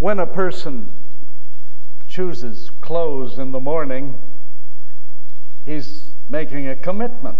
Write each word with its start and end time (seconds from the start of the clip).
When 0.00 0.18
a 0.18 0.26
person 0.26 0.94
chooses 2.08 2.70
clothes 2.80 3.38
in 3.38 3.52
the 3.52 3.60
morning, 3.60 4.18
he's 5.66 6.14
making 6.30 6.66
a 6.66 6.74
commitment 6.74 7.36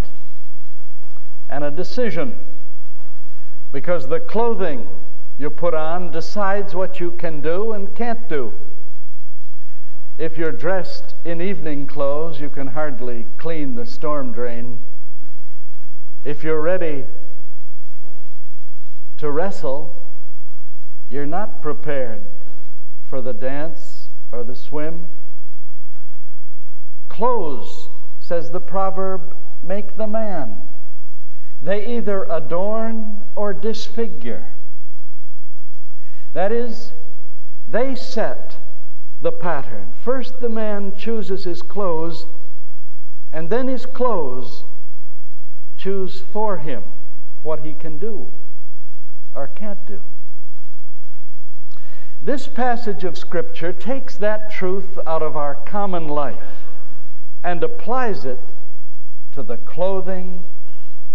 and 1.49 1.65
a 1.65 1.71
decision 1.71 2.39
because 3.73 4.09
the 4.09 4.21
clothing 4.21 4.87
you 5.39 5.49
put 5.49 5.73
on 5.73 6.11
decides 6.11 6.75
what 6.75 7.01
you 7.01 7.13
can 7.13 7.41
do 7.41 7.73
and 7.73 7.95
can't 7.95 8.29
do. 8.29 8.53
If 10.19 10.37
you're 10.37 10.53
dressed 10.53 11.15
in 11.25 11.41
evening 11.41 11.87
clothes, 11.87 12.41
you 12.41 12.51
can 12.51 12.67
hardly 12.67 13.27
clean 13.39 13.75
the 13.75 13.87
storm 13.87 14.33
drain. 14.33 14.81
If 16.27 16.45
you're 16.45 16.61
ready 16.61 17.07
to 19.17 19.31
wrestle, 19.31 20.07
you're 21.09 21.25
not 21.25 21.63
prepared 21.63 22.27
for 23.11 23.21
the 23.21 23.33
dance 23.33 24.09
or 24.31 24.45
the 24.45 24.55
swim. 24.55 25.09
Clothes, 27.09 27.89
says 28.21 28.53
the 28.53 28.61
proverb, 28.61 29.37
make 29.65 29.97
the 29.97 30.07
man. 30.07 30.63
They 31.61 31.97
either 31.97 32.25
adorn 32.31 33.25
or 33.35 33.53
disfigure. 33.53 34.55
That 36.35 36.53
is, 36.53 36.93
they 37.67 37.97
set 37.97 38.59
the 39.21 39.33
pattern. 39.33 39.93
First, 39.93 40.41
the 40.41 40.49
man 40.49 40.95
chooses 40.97 41.43
his 41.43 41.63
clothes, 41.63 42.29
and 43.33 43.51
then 43.51 43.67
his 43.67 43.87
clothes 43.87 44.63
choose 45.77 46.21
for 46.21 46.59
him 46.59 46.85
what 47.43 47.61
he 47.61 47.75
can 47.75 47.99
do 47.99 48.31
or 49.35 49.49
can't 49.49 49.85
do. 49.85 50.01
This 52.23 52.49
passage 52.49 53.03
of 53.03 53.17
Scripture 53.17 53.73
takes 53.73 54.19
that 54.19 54.51
truth 54.51 54.99
out 55.07 55.23
of 55.23 55.39
our 55.39 55.55
common 55.55 56.07
life 56.07 56.67
and 57.43 57.65
applies 57.65 58.27
it 58.27 58.41
to 59.33 59.43
the 59.43 59.57
clothing 59.57 60.45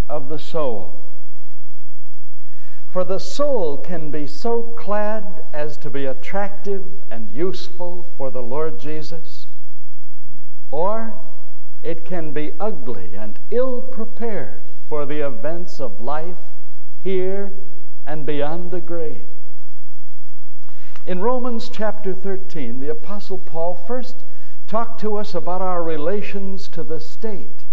of 0.09 0.29
the 0.29 0.39
soul. 0.39 1.05
For 2.91 3.03
the 3.03 3.19
soul 3.19 3.77
can 3.77 4.09
be 4.09 4.25
so 4.25 4.63
clad 4.63 5.43
as 5.53 5.77
to 5.79 5.91
be 5.91 6.05
attractive 6.05 6.85
and 7.11 7.29
useful 7.29 8.09
for 8.17 8.31
the 8.31 8.41
Lord 8.41 8.79
Jesus, 8.79 9.45
or 10.71 11.13
it 11.83 12.03
can 12.03 12.31
be 12.31 12.53
ugly 12.59 13.11
and 13.13 13.37
ill 13.51 13.79
prepared 13.79 14.63
for 14.89 15.05
the 15.05 15.19
events 15.19 15.79
of 15.79 16.01
life 16.01 16.49
here 17.03 17.53
and 18.05 18.25
beyond 18.25 18.71
the 18.71 18.81
grave. 18.81 19.27
In 21.05 21.19
Romans 21.19 21.69
chapter 21.69 22.13
13, 22.13 22.79
the 22.79 22.89
Apostle 22.89 23.37
Paul 23.37 23.75
first 23.75 24.23
talked 24.67 24.99
to 25.01 25.17
us 25.17 25.35
about 25.35 25.61
our 25.61 25.83
relations 25.83 26.67
to 26.69 26.83
the 26.83 26.99
state, 26.99 27.65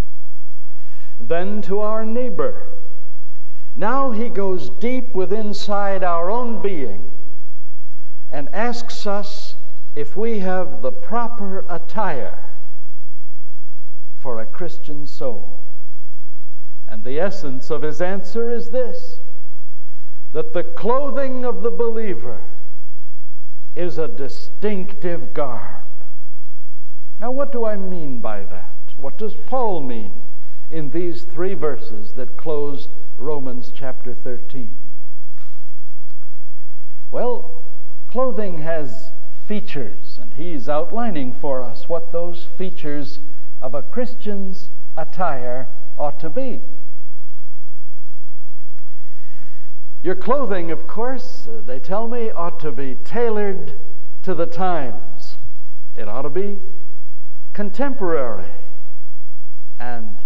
then 1.18 1.62
to 1.62 1.80
our 1.80 2.04
neighbor 2.04 2.66
now 3.74 4.10
he 4.10 4.28
goes 4.28 4.68
deep 4.68 5.14
within 5.14 5.48
inside 5.48 6.04
our 6.04 6.30
own 6.30 6.60
being 6.60 7.10
and 8.30 8.48
asks 8.54 9.06
us 9.06 9.56
if 9.96 10.16
we 10.16 10.40
have 10.40 10.82
the 10.82 10.92
proper 10.92 11.64
attire 11.68 12.50
for 14.18 14.38
a 14.38 14.46
Christian 14.46 15.06
soul. 15.06 15.60
And 16.86 17.04
the 17.04 17.18
essence 17.18 17.70
of 17.70 17.82
his 17.82 18.00
answer 18.00 18.50
is 18.50 18.70
this 18.70 19.20
that 20.32 20.54
the 20.54 20.64
clothing 20.64 21.44
of 21.44 21.62
the 21.62 21.70
believer 21.70 22.42
is 23.74 23.98
a 23.98 24.08
distinctive 24.08 25.34
garb. 25.34 25.82
Now, 27.20 27.30
what 27.30 27.52
do 27.52 27.64
I 27.64 27.76
mean 27.76 28.18
by 28.18 28.44
that? 28.44 28.74
What 28.96 29.16
does 29.16 29.34
Paul 29.46 29.80
mean 29.80 30.22
in 30.72 30.90
these 30.90 31.24
three 31.24 31.54
verses 31.54 32.14
that 32.14 32.36
close 32.36 32.88
Romans 33.18 33.70
chapter 33.74 34.14
13. 34.14 34.76
Well, 37.10 37.62
clothing 38.10 38.62
has 38.62 39.12
features, 39.46 40.18
and 40.20 40.34
he's 40.34 40.68
outlining 40.68 41.32
for 41.34 41.62
us 41.62 41.88
what 41.88 42.10
those 42.10 42.44
features 42.44 43.20
of 43.60 43.74
a 43.74 43.82
Christian's 43.82 44.70
attire 44.96 45.68
ought 45.98 46.18
to 46.20 46.30
be. 46.30 46.62
Your 50.02 50.16
clothing, 50.16 50.70
of 50.70 50.88
course, 50.88 51.46
uh, 51.46 51.62
they 51.64 51.78
tell 51.78 52.08
me, 52.08 52.30
ought 52.30 52.58
to 52.60 52.72
be 52.72 52.96
tailored 53.04 53.78
to 54.22 54.34
the 54.34 54.46
times. 54.46 55.38
It 55.94 56.08
ought 56.08 56.22
to 56.22 56.30
be 56.30 56.60
contemporary 57.52 58.50
and 59.78 60.18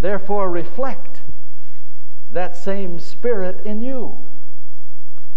therefore 0.00 0.50
reflect 0.50 1.22
that 2.30 2.56
same 2.56 2.98
Spirit 2.98 3.64
in 3.64 3.82
you. 3.82 4.24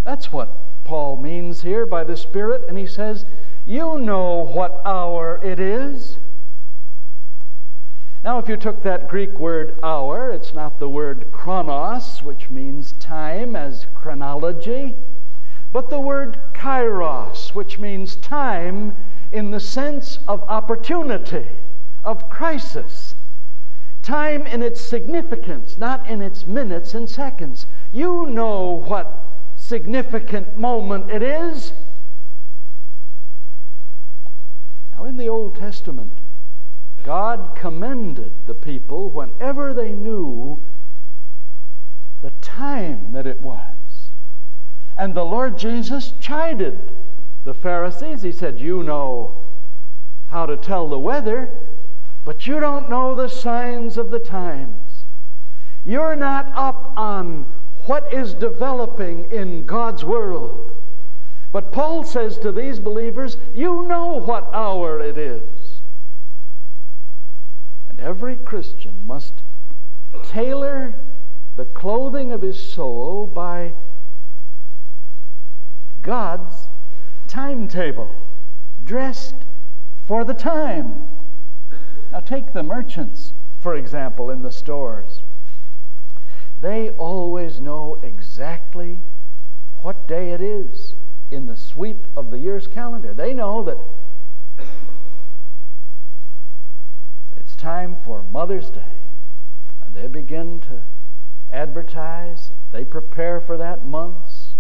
That's 0.04 0.32
what 0.32 0.84
Paul 0.84 1.18
means 1.18 1.62
here 1.62 1.86
by 1.86 2.04
the 2.04 2.18
Spirit, 2.18 2.64
and 2.68 2.78
he 2.78 2.88
says, 2.88 3.26
You 3.66 4.00
know 4.00 4.44
what 4.44 4.82
hour 4.84 5.40
it 5.44 5.60
is. 5.60 6.18
Now, 8.24 8.38
if 8.38 8.48
you 8.48 8.58
took 8.58 8.84
that 8.84 9.08
Greek 9.08 9.40
word 9.40 9.80
hour, 9.82 10.32
it's 10.32 10.54
not 10.54 10.80
the 10.80 10.90
word 10.90 11.32
chronos, 11.32 12.22
which 12.22 12.50
means 12.50 12.94
time 12.94 13.56
as 13.56 13.88
chronology, 13.94 14.96
but 15.72 15.90
the 15.90 16.00
word 16.00 16.40
kairos, 16.54 17.56
which 17.56 17.80
means 17.80 18.16
time 18.16 18.96
in 19.32 19.52
the 19.52 19.60
sense 19.60 20.20
of 20.28 20.44
opportunity, 20.44 21.48
of 22.04 22.30
crisis 22.30 23.16
time 24.02 24.48
in 24.48 24.62
its 24.62 24.82
significance, 24.82 25.78
not 25.78 26.08
in 26.08 26.22
its 26.22 26.48
minutes 26.48 26.94
and 26.94 27.10
seconds. 27.10 27.68
You 27.92 28.26
know 28.26 28.84
what 28.88 29.26
significant 29.56 30.58
moment 30.58 31.12
it 31.12 31.22
is. 31.22 31.74
Now, 34.94 35.06
in 35.06 35.18
the 35.18 35.30
Old 35.30 35.56
Testament, 35.56 36.18
God 37.04 37.56
commended 37.56 38.34
the 38.46 38.54
people 38.54 39.10
whenever 39.10 39.74
they 39.74 39.92
knew 39.94 40.62
the 42.22 42.32
time 42.42 43.14
that 43.14 43.26
it 43.26 43.42
was. 43.42 44.10
And 44.98 45.16
the 45.16 45.26
Lord 45.26 45.58
Jesus 45.58 46.14
chided 46.20 46.92
the 47.44 47.54
Pharisees. 47.54 48.22
He 48.22 48.32
said, 48.32 48.60
You 48.60 48.84
know 48.84 49.46
how 50.28 50.46
to 50.46 50.56
tell 50.58 50.88
the 50.88 51.00
weather 51.00 51.52
but 52.24 52.46
you 52.48 52.60
don't 52.60 52.90
know 52.90 53.16
the 53.16 53.28
signs 53.28 53.98
of 53.98 54.12
the 54.12 54.20
times. 54.20 55.06
You're 55.84 56.16
not 56.16 56.52
up 56.56 56.94
on 56.96 57.52
what 57.86 58.14
is 58.14 58.36
developing 58.36 59.32
in 59.32 59.66
God's 59.66 60.04
world. 60.06 60.72
But 61.52 61.72
Paul 61.72 62.04
says 62.04 62.38
to 62.40 62.52
these 62.52 62.80
believers, 62.80 63.38
You 63.56 63.84
know 63.84 64.20
what 64.20 64.50
hour 64.54 65.00
it 65.00 65.18
is. 65.18 65.82
And 67.90 67.91
every 68.02 68.36
Christian 68.36 69.06
must 69.06 69.42
tailor 70.24 70.96
the 71.56 71.66
clothing 71.66 72.32
of 72.32 72.42
his 72.42 72.62
soul 72.62 73.28
by 73.28 73.74
God's 76.02 76.68
timetable, 77.28 78.10
dressed 78.84 79.46
for 80.04 80.24
the 80.26 80.34
time. 80.34 81.08
Now, 82.12 82.20
take 82.20 82.54
the 82.54 82.64
merchants, 82.64 83.34
for 83.60 83.76
example, 83.76 84.30
in 84.30 84.42
the 84.42 84.52
stores. 84.52 85.22
They 86.60 86.90
always 86.90 87.60
know 87.60 88.00
exactly 88.04 89.02
what 89.82 90.08
day 90.08 90.32
it 90.32 90.42
is 90.42 90.94
in 91.32 91.46
the 91.46 91.56
sweep 91.56 92.08
of 92.18 92.30
the 92.30 92.40
year's 92.40 92.68
calendar. 92.68 93.14
They 93.14 93.34
know 93.34 93.64
that 93.64 93.78
it's 97.38 97.51
time 97.62 97.96
for 98.04 98.24
Mother's 98.24 98.72
Day, 98.72 98.98
and 99.86 99.94
they 99.94 100.08
begin 100.08 100.60
to 100.62 100.82
advertise. 101.52 102.50
They 102.72 102.84
prepare 102.84 103.40
for 103.40 103.56
that 103.56 103.86
months, 103.86 104.56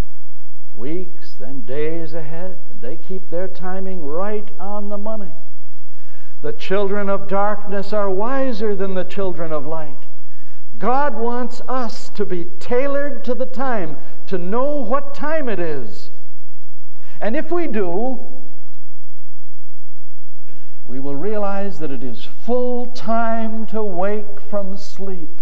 weeks, 0.75 1.33
then 1.33 1.62
days 1.62 2.13
ahead, 2.13 2.59
and 2.69 2.80
they 2.80 2.98
keep 2.98 3.31
their 3.31 3.48
timing 3.48 4.06
right 4.06 4.51
on 4.59 4.89
the 4.89 5.00
money. 5.00 5.33
The 6.44 6.53
children 6.53 7.09
of 7.09 7.27
darkness 7.27 7.92
are 7.92 8.09
wiser 8.09 8.75
than 8.75 8.94
the 8.94 9.03
children 9.03 9.51
of 9.51 9.65
light. 9.65 10.06
God 10.77 11.15
wants 11.15 11.59
us 11.68 12.07
to 12.12 12.24
be 12.24 12.45
tailored 12.59 13.24
to 13.25 13.33
the 13.33 13.48
time, 13.48 13.98
to 14.27 14.38
know 14.38 14.75
what 14.75 15.15
time 15.15 15.50
it 15.50 15.59
is. 15.59 16.12
And 17.19 17.36
if 17.36 17.51
we 17.51 17.65
do, 17.65 18.19
we 20.86 21.00
will 21.00 21.15
realize 21.15 21.80
that 21.80 21.89
it 21.89 22.03
is 22.03 22.25
full 22.45 22.88
time 22.88 23.67
to 23.67 23.83
wake 23.83 24.41
from 24.41 24.75
sleep. 24.75 25.41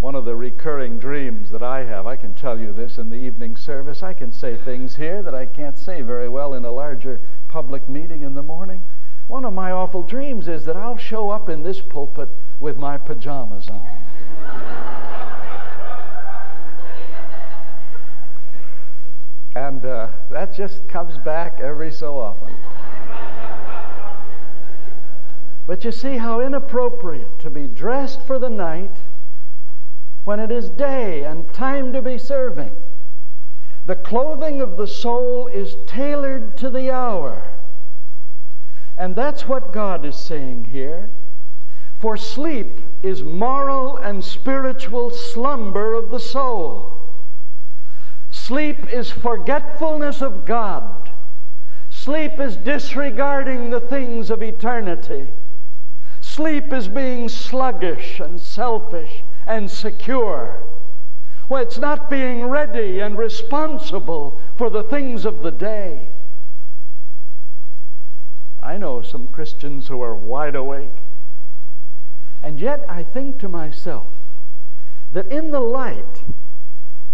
One 0.00 0.14
of 0.14 0.24
the 0.24 0.36
recurring 0.36 0.98
dreams 0.98 1.50
that 1.50 1.62
I 1.62 1.84
have, 1.84 2.06
I 2.06 2.16
can 2.16 2.32
tell 2.32 2.58
you 2.58 2.72
this 2.72 2.96
in 2.96 3.10
the 3.10 3.16
evening 3.16 3.56
service. 3.56 4.02
I 4.02 4.12
can 4.12 4.32
say 4.32 4.56
things 4.56 4.96
here 4.96 5.22
that 5.22 5.34
I 5.34 5.46
can't 5.46 5.78
say 5.78 6.00
very 6.00 6.28
well 6.28 6.54
in 6.54 6.64
a 6.64 6.70
larger 6.70 7.20
public 7.48 7.88
meeting 7.88 8.22
in 8.22 8.34
the 8.34 8.42
morning. 8.42 8.82
One 9.26 9.44
of 9.44 9.52
my 9.52 9.70
awful 9.70 10.02
dreams 10.02 10.48
is 10.48 10.64
that 10.66 10.76
I'll 10.76 10.96
show 10.96 11.30
up 11.30 11.48
in 11.48 11.62
this 11.62 11.80
pulpit 11.80 12.30
with 12.60 12.78
my 12.78 12.96
pajamas 12.96 13.68
on. 13.68 13.86
and 19.56 19.84
uh, 19.86 20.08
that 20.30 20.54
just 20.54 20.86
comes 20.86 21.16
back 21.18 21.58
every 21.60 21.90
so 21.90 22.18
often. 22.18 22.54
But 25.66 25.84
you 25.84 25.92
see 25.92 26.18
how 26.18 26.40
inappropriate 26.40 27.38
to 27.40 27.50
be 27.50 27.66
dressed 27.66 28.22
for 28.22 28.38
the 28.38 28.48
night 28.48 28.98
when 30.24 30.40
it 30.40 30.50
is 30.50 30.70
day 30.70 31.24
and 31.24 31.52
time 31.52 31.92
to 31.92 32.02
be 32.02 32.18
serving. 32.18 32.74
The 33.86 33.96
clothing 33.96 34.60
of 34.60 34.76
the 34.76 34.86
soul 34.86 35.46
is 35.46 35.76
tailored 35.86 36.56
to 36.58 36.70
the 36.70 36.90
hour. 36.90 37.52
And 38.96 39.14
that's 39.14 39.46
what 39.46 39.72
God 39.72 40.04
is 40.04 40.16
saying 40.16 40.66
here. 40.66 41.10
For 41.96 42.16
sleep 42.16 42.80
is 43.02 43.22
moral 43.22 43.96
and 43.96 44.24
spiritual 44.24 45.10
slumber 45.10 45.94
of 45.94 46.10
the 46.10 46.20
soul. 46.20 47.00
Sleep 48.30 48.92
is 48.92 49.10
forgetfulness 49.10 50.20
of 50.20 50.44
God. 50.44 51.10
Sleep 51.88 52.38
is 52.38 52.56
disregarding 52.56 53.70
the 53.70 53.80
things 53.80 54.30
of 54.30 54.42
eternity. 54.42 55.28
Sleep 56.36 56.70
is 56.70 56.88
being 56.88 57.30
sluggish 57.30 58.20
and 58.20 58.38
selfish 58.38 59.24
and 59.46 59.70
secure. 59.70 60.64
Well, 61.48 61.62
it's 61.62 61.78
not 61.78 62.10
being 62.10 62.44
ready 62.44 63.00
and 63.00 63.16
responsible 63.16 64.38
for 64.54 64.68
the 64.68 64.82
things 64.82 65.24
of 65.24 65.42
the 65.42 65.50
day. 65.50 66.10
I 68.62 68.76
know 68.76 69.00
some 69.00 69.28
Christians 69.28 69.88
who 69.88 70.02
are 70.02 70.14
wide 70.14 70.54
awake. 70.54 70.98
And 72.42 72.60
yet 72.60 72.84
I 72.86 73.02
think 73.02 73.38
to 73.38 73.48
myself 73.48 74.12
that 75.14 75.28
in 75.28 75.52
the 75.52 75.60
light 75.60 76.22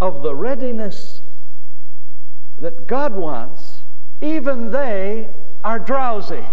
of 0.00 0.24
the 0.24 0.34
readiness 0.34 1.22
that 2.58 2.88
God 2.88 3.14
wants, 3.14 3.84
even 4.20 4.72
they 4.72 5.28
are 5.62 5.78
drowsy. 5.78 6.44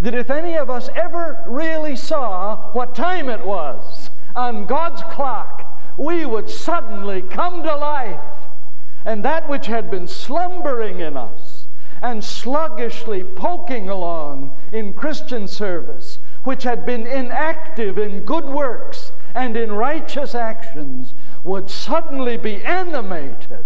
That 0.00 0.14
if 0.14 0.30
any 0.30 0.56
of 0.56 0.68
us 0.68 0.90
ever 0.94 1.42
really 1.46 1.96
saw 1.96 2.70
what 2.72 2.94
time 2.94 3.28
it 3.28 3.44
was, 3.44 4.10
on 4.34 4.66
God's 4.66 5.02
clock, 5.04 5.80
we 5.96 6.26
would 6.26 6.50
suddenly 6.50 7.22
come 7.22 7.62
to 7.62 7.74
life. 7.74 8.20
And 9.04 9.24
that 9.24 9.48
which 9.48 9.66
had 9.66 9.90
been 9.90 10.06
slumbering 10.06 11.00
in 11.00 11.16
us 11.16 11.66
and 12.02 12.22
sluggishly 12.22 13.24
poking 13.24 13.88
along 13.88 14.54
in 14.70 14.92
Christian 14.92 15.48
service, 15.48 16.18
which 16.44 16.64
had 16.64 16.84
been 16.84 17.06
inactive 17.06 17.96
in 17.96 18.24
good 18.24 18.44
works 18.44 19.12
and 19.34 19.56
in 19.56 19.72
righteous 19.72 20.34
actions, 20.34 21.14
would 21.42 21.70
suddenly 21.70 22.36
be 22.36 22.62
animated 22.64 23.64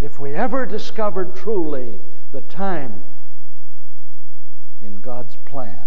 if 0.00 0.18
we 0.18 0.34
ever 0.34 0.66
discovered 0.66 1.36
truly 1.36 2.00
the 2.32 2.40
time 2.40 3.04
in 4.84 4.96
God's 4.96 5.36
plan. 5.44 5.86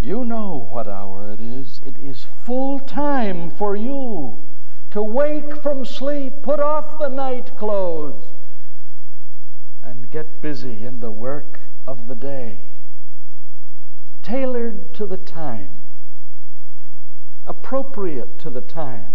You 0.00 0.24
know 0.24 0.68
what 0.70 0.88
hour 0.88 1.30
it 1.30 1.40
is. 1.40 1.80
It 1.84 1.98
is 1.98 2.26
full 2.44 2.80
time 2.80 3.50
for 3.50 3.76
you 3.76 4.42
to 4.90 5.02
wake 5.02 5.62
from 5.62 5.84
sleep, 5.84 6.42
put 6.42 6.60
off 6.60 6.98
the 6.98 7.08
night 7.08 7.56
clothes, 7.56 8.32
and 9.82 10.10
get 10.10 10.40
busy 10.40 10.84
in 10.84 11.00
the 11.00 11.10
work 11.10 11.60
of 11.86 12.06
the 12.06 12.14
day. 12.14 12.60
Tailored 14.22 14.94
to 14.94 15.06
the 15.06 15.16
time, 15.16 15.70
appropriate 17.46 18.38
to 18.38 18.50
the 18.50 18.60
time. 18.60 19.12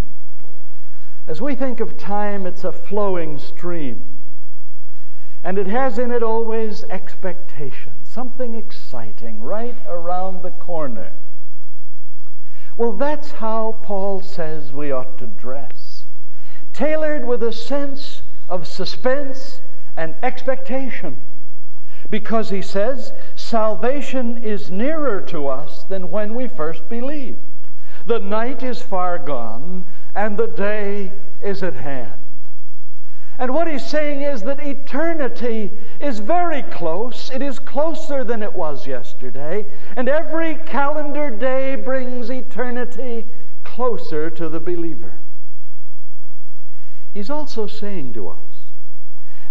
As 1.27 1.41
we 1.41 1.55
think 1.55 1.79
of 1.79 1.97
time, 1.97 2.45
it's 2.45 2.63
a 2.63 2.71
flowing 2.71 3.37
stream. 3.37 4.18
And 5.43 5.57
it 5.57 5.67
has 5.67 5.97
in 5.97 6.11
it 6.11 6.21
always 6.21 6.83
expectation, 6.85 7.93
something 8.03 8.55
exciting 8.55 9.41
right 9.41 9.77
around 9.87 10.43
the 10.43 10.51
corner. 10.51 11.11
Well, 12.75 12.93
that's 12.93 13.31
how 13.33 13.79
Paul 13.83 14.21
says 14.21 14.71
we 14.73 14.91
ought 14.91 15.17
to 15.17 15.27
dress, 15.27 16.05
tailored 16.73 17.25
with 17.25 17.43
a 17.43 17.53
sense 17.53 18.21
of 18.47 18.67
suspense 18.67 19.61
and 19.95 20.15
expectation. 20.23 21.21
Because 22.09 22.49
he 22.49 22.61
says, 22.61 23.13
salvation 23.35 24.43
is 24.43 24.71
nearer 24.71 25.21
to 25.21 25.47
us 25.47 25.83
than 25.83 26.09
when 26.09 26.35
we 26.35 26.47
first 26.47 26.89
believed. 26.89 27.39
The 28.05 28.19
night 28.19 28.63
is 28.63 28.81
far 28.81 29.19
gone, 29.19 29.85
and 30.15 30.37
the 30.37 30.47
day 30.47 31.11
is 31.41 31.61
at 31.61 31.75
hand. 31.75 32.18
And 33.39 33.53
what 33.53 33.71
he's 33.71 33.85
saying 33.85 34.21
is 34.21 34.43
that 34.43 34.59
eternity 34.59 35.71
is 36.01 36.19
very 36.19 36.61
close. 36.61 37.29
It 37.29 37.41
is 37.41 37.57
closer 37.57 38.21
than 38.25 38.43
it 38.43 38.53
was 38.53 38.85
yesterday. 38.85 39.65
And 39.95 40.09
every 40.09 40.55
calendar 40.55 41.29
day 41.29 41.75
brings 41.75 42.29
eternity 42.29 43.25
closer 43.63 44.29
to 44.29 44.49
the 44.49 44.59
believer. 44.59 45.21
He's 47.13 47.29
also 47.29 47.65
saying 47.65 48.11
to 48.13 48.27
us 48.27 48.37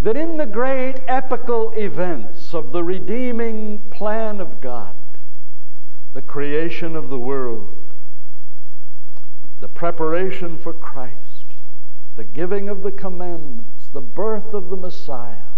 that 0.03 0.19
in 0.19 0.37
the 0.37 0.47
great 0.47 1.01
epical 1.09 1.73
events 1.73 2.55
of 2.55 2.73
the 2.73 2.85
redeeming 2.85 3.79
plan 3.91 4.39
of 4.39 4.61
God, 4.61 4.95
the 6.13 6.23
creation 6.23 6.95
of 6.95 7.09
the 7.09 7.19
world, 7.19 7.69
the 9.61 9.69
preparation 9.69 10.59
for 10.59 10.75
Christ, 10.75 11.55
the 12.17 12.25
giving 12.25 12.69
of 12.69 12.83
the 12.83 12.93
the 13.93 14.01
birth 14.01 14.53
of 14.55 14.71
the 14.71 14.77
Messiah, 14.77 15.49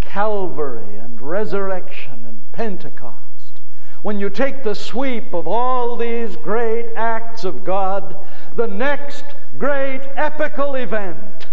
Calvary 0.00 0.96
and 0.96 1.20
resurrection 1.20 2.24
and 2.24 2.40
Pentecost, 2.52 3.60
when 4.02 4.20
you 4.20 4.28
take 4.28 4.62
the 4.62 4.74
sweep 4.74 5.32
of 5.32 5.48
all 5.48 5.96
these 5.96 6.36
great 6.36 6.92
acts 6.94 7.42
of 7.42 7.64
God, 7.64 8.14
the 8.54 8.66
next 8.66 9.24
great 9.56 10.02
epical 10.14 10.74
event 10.74 11.46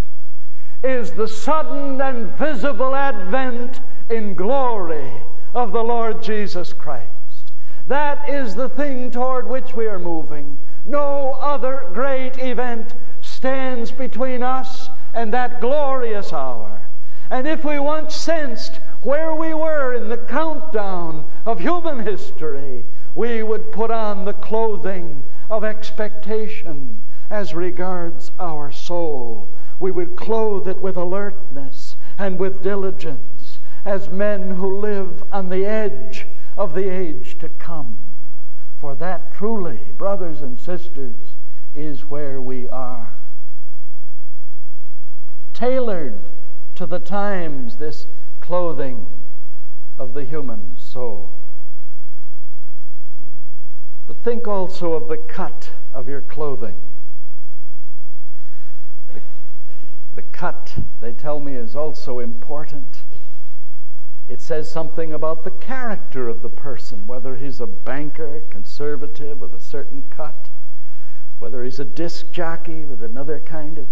is 0.84 1.12
the 1.12 1.28
sudden 1.28 2.02
and 2.02 2.28
visible 2.32 2.94
advent 2.94 3.80
in 4.10 4.34
glory 4.34 5.12
of 5.54 5.72
the 5.72 5.84
Lord 5.84 6.22
Jesus 6.22 6.74
Christ. 6.74 7.54
That 7.88 8.30
is 8.30 8.56
the 8.56 8.70
thing 8.70 9.12
toward 9.12 9.48
which 9.48 9.74
we 9.74 9.88
are 9.88 10.00
moving. 10.00 10.60
No 10.86 11.38
other 11.40 11.90
great 11.94 12.38
event 12.38 12.94
stands 13.22 13.92
between 13.92 14.44
us 14.44 14.81
and 15.14 15.34
that 15.34 15.62
glorious 15.62 16.32
hour. 16.34 16.90
And 17.30 17.48
if 17.48 17.64
we 17.64 17.80
once 17.80 18.16
sensed 18.16 18.80
where 19.04 19.34
we 19.34 19.54
were 19.54 19.94
in 19.94 20.10
the 20.10 20.18
countdown 20.18 21.26
of 21.46 21.60
human 21.60 22.06
history, 22.06 22.86
we 23.16 23.42
would 23.42 23.72
put 23.72 23.90
on 23.92 24.26
the 24.26 24.34
clothing 24.34 25.24
of 25.50 25.64
expectation 25.64 27.04
as 27.30 27.54
regards 27.54 28.32
our 28.40 28.72
soul. 28.72 29.50
We 29.80 29.92
would 29.92 30.16
clothe 30.16 30.68
it 30.68 30.78
with 30.80 30.98
alertness 30.98 31.96
and 32.18 32.38
with 32.38 32.62
diligence 32.62 33.60
as 33.84 34.10
men 34.10 34.52
who 34.52 34.80
live 34.80 35.24
on 35.32 35.50
the 35.50 35.66
edge 35.66 36.28
of 36.56 36.74
the 36.74 36.90
age 36.90 37.38
to 37.40 37.50
come. 37.50 37.98
For 38.78 38.94
that 38.96 39.34
truly, 39.34 39.80
brothers 39.98 40.42
and 40.42 40.60
sisters, 40.60 41.36
is 41.74 42.06
where 42.06 42.42
we 42.42 42.68
are 42.70 43.21
tailored 45.62 46.32
to 46.74 46.88
the 46.88 46.98
times, 46.98 47.76
this 47.76 48.08
clothing 48.40 49.06
of 49.96 50.16
the 50.16 50.24
human 50.24 50.76
soul. 50.76 51.32
But 54.08 54.24
think 54.24 54.48
also 54.48 54.94
of 54.94 55.08
the 55.08 55.18
cut 55.18 55.70
of 55.94 56.10
your 56.10 56.22
clothing. 56.22 56.78
The, 59.14 59.22
the 60.16 60.24
cut, 60.24 60.80
they 61.00 61.14
tell 61.14 61.40
me, 61.40 61.54
is 61.54 61.76
also 61.76 62.18
important. 62.18 63.04
It 64.28 64.42
says 64.42 64.72
something 64.72 65.14
about 65.14 65.44
the 65.44 65.52
character 65.52 66.28
of 66.28 66.42
the 66.42 66.50
person, 66.50 67.06
whether 67.06 67.36
he's 67.36 67.62
a 67.62 67.68
banker, 67.68 68.42
conservative 68.50 69.40
with 69.40 69.54
a 69.54 69.60
certain 69.60 70.06
cut, 70.10 70.50
whether 71.38 71.64
he's 71.64 71.80
a 71.80 71.86
disc 71.86 72.32
jockey 72.32 72.84
with 72.84 73.04
another 73.04 73.40
kind 73.40 73.78
of 73.78 73.88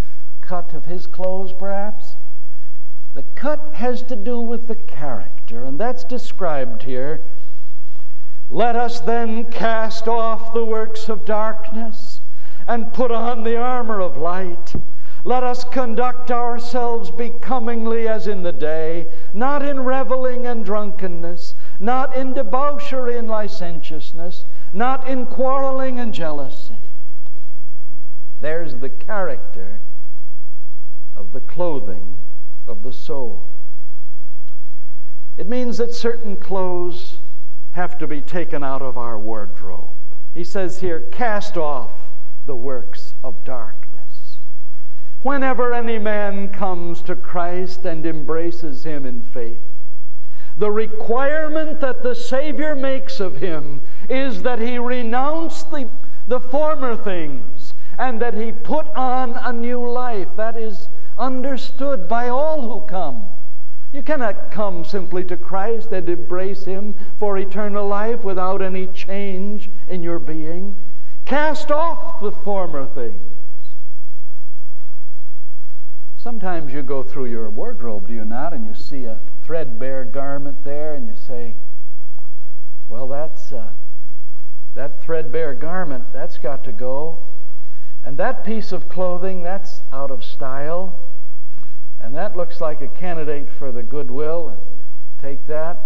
cut 0.49 0.73
of 0.73 0.85
his 0.85 1.05
clothes, 1.05 1.53
perhaps? 1.53 2.15
The 3.13 3.21
cut 3.21 3.75
has 3.75 4.01
to 4.03 4.15
do 4.15 4.39
with 4.39 4.67
the 4.67 4.75
character, 4.75 5.63
and 5.63 5.79
that's 5.79 6.03
described 6.03 6.81
here. 6.81 7.21
Let 8.49 8.75
us 8.75 8.99
then 8.99 9.45
cast 9.51 10.07
off 10.07 10.51
the 10.55 10.65
works 10.65 11.07
of 11.07 11.23
darkness 11.23 12.21
and 12.65 12.91
put 12.91 13.11
on 13.11 13.43
the 13.43 13.57
armor 13.57 14.01
of 14.01 14.17
light. 14.17 14.73
Let 15.23 15.43
us 15.43 15.63
conduct 15.63 16.31
ourselves 16.31 17.11
becomingly 17.11 18.07
as 18.07 18.25
in 18.25 18.41
the 18.41 18.51
day, 18.51 19.07
not 19.31 19.61
in 19.61 19.81
reveling 19.81 20.47
and 20.47 20.65
drunkenness, 20.65 21.53
not 21.79 22.17
in 22.17 22.33
debauchery 22.33 23.15
and 23.19 23.27
licentiousness, 23.27 24.45
not 24.73 25.07
in 25.07 25.27
quarreling 25.27 25.99
and 25.99 26.11
jealousy. 26.11 26.73
There's 28.41 28.73
the 28.73 28.89
character 28.89 29.81
of 31.19 31.33
the 31.33 31.41
clothing 31.41 32.17
of 32.65 32.81
the 32.81 32.93
soul. 32.93 33.49
It 35.37 35.47
means 35.47 35.77
that 35.77 35.93
certain 35.93 36.37
clothes 36.37 37.19
have 37.71 37.97
to 37.99 38.07
be 38.07 38.21
taken 38.21 38.63
out 38.63 38.81
of 38.81 38.97
our 38.97 39.19
wardrobe. 39.19 39.89
He 40.33 40.43
says 40.43 40.79
here, 40.79 41.01
cast 41.11 41.57
off 41.57 42.11
the 42.45 42.55
works 42.55 43.13
of 43.23 43.43
darkness. 43.43 44.39
Whenever 45.21 45.73
any 45.73 45.99
man 45.99 46.49
comes 46.49 47.01
to 47.01 47.15
Christ 47.15 47.85
and 47.85 48.05
embraces 48.05 48.85
him 48.85 49.05
in 49.05 49.21
faith, 49.21 49.61
the 50.57 50.71
requirement 50.71 51.81
that 51.81 52.01
the 52.01 52.15
Savior 52.15 52.75
makes 52.75 53.19
of 53.19 53.37
him 53.37 53.81
is 54.09 54.43
that 54.43 54.59
he 54.59 54.77
renounce 54.79 55.63
the, 55.63 55.89
the 56.27 56.39
former 56.39 56.95
things 56.95 57.73
and 57.97 58.21
that 58.21 58.33
he 58.33 58.51
put 58.51 58.87
on 58.89 59.37
a 59.41 59.51
new 59.51 59.89
life. 59.89 60.29
That 60.37 60.55
is 60.55 60.89
understood 61.19 62.07
by 62.07 62.29
all 62.29 62.61
who 62.61 62.87
come. 62.87 63.29
You 63.91 64.03
cannot 64.03 64.51
come 64.51 64.85
simply 64.85 65.23
to 65.25 65.37
Christ 65.37 65.91
and 65.91 66.07
embrace 66.07 66.65
Him 66.65 66.95
for 67.17 67.37
eternal 67.37 67.87
life 67.87 68.23
without 68.23 68.61
any 68.61 68.87
change 68.87 69.69
in 69.87 70.03
your 70.03 70.19
being. 70.19 70.77
Cast 71.25 71.71
off 71.71 72.21
the 72.21 72.31
former 72.31 72.85
things. 72.87 73.21
Sometimes 76.17 76.73
you 76.73 76.83
go 76.83 77.01
through 77.01 77.25
your 77.25 77.49
wardrobe, 77.49 78.07
do 78.07 78.13
you 78.13 78.25
not, 78.25 78.53
and 78.53 78.65
you 78.65 78.75
see 78.75 79.05
a 79.05 79.21
threadbare 79.41 80.03
garment 80.03 80.63
there, 80.63 80.93
and 80.93 81.07
you 81.07 81.15
say, 81.15 81.55
Well, 82.87 83.07
that's 83.07 83.51
uh, 83.51 83.69
that 84.75 85.01
threadbare 85.01 85.55
garment, 85.55 86.13
that's 86.13 86.37
got 86.37 86.63
to 86.65 86.71
go. 86.71 87.25
And 88.03 88.17
that 88.17 88.43
piece 88.43 88.71
of 88.71 88.87
clothing, 88.87 89.43
that's 89.43 89.81
out 89.91 90.11
of 90.11 90.23
style. 90.23 91.08
And 92.01 92.15
that 92.15 92.35
looks 92.35 92.61
like 92.61 92.81
a 92.81 92.87
candidate 92.87 93.51
for 93.51 93.71
the 93.71 93.83
goodwill. 93.83 94.49
And 94.49 94.59
take 95.19 95.45
that. 95.47 95.77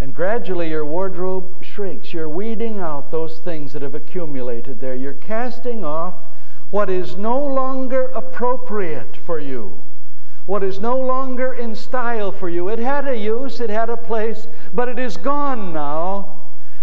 And 0.00 0.14
gradually 0.14 0.70
your 0.70 0.84
wardrobe 0.84 1.64
shrinks. 1.64 2.12
You're 2.12 2.28
weeding 2.28 2.78
out 2.78 3.10
those 3.10 3.40
things 3.40 3.72
that 3.72 3.82
have 3.82 3.94
accumulated 3.94 4.80
there. 4.80 4.94
You're 4.94 5.14
casting 5.14 5.84
off 5.84 6.26
what 6.70 6.88
is 6.88 7.16
no 7.16 7.44
longer 7.44 8.06
appropriate 8.08 9.16
for 9.16 9.38
you, 9.38 9.82
what 10.46 10.62
is 10.62 10.78
no 10.78 10.98
longer 10.98 11.52
in 11.52 11.74
style 11.74 12.30
for 12.30 12.48
you. 12.48 12.68
It 12.68 12.78
had 12.78 13.08
a 13.08 13.16
use, 13.16 13.58
it 13.60 13.70
had 13.70 13.90
a 13.90 13.96
place, 13.96 14.46
but 14.72 14.88
it 14.88 14.98
is 14.98 15.16
gone 15.16 15.72
now. 15.72 16.34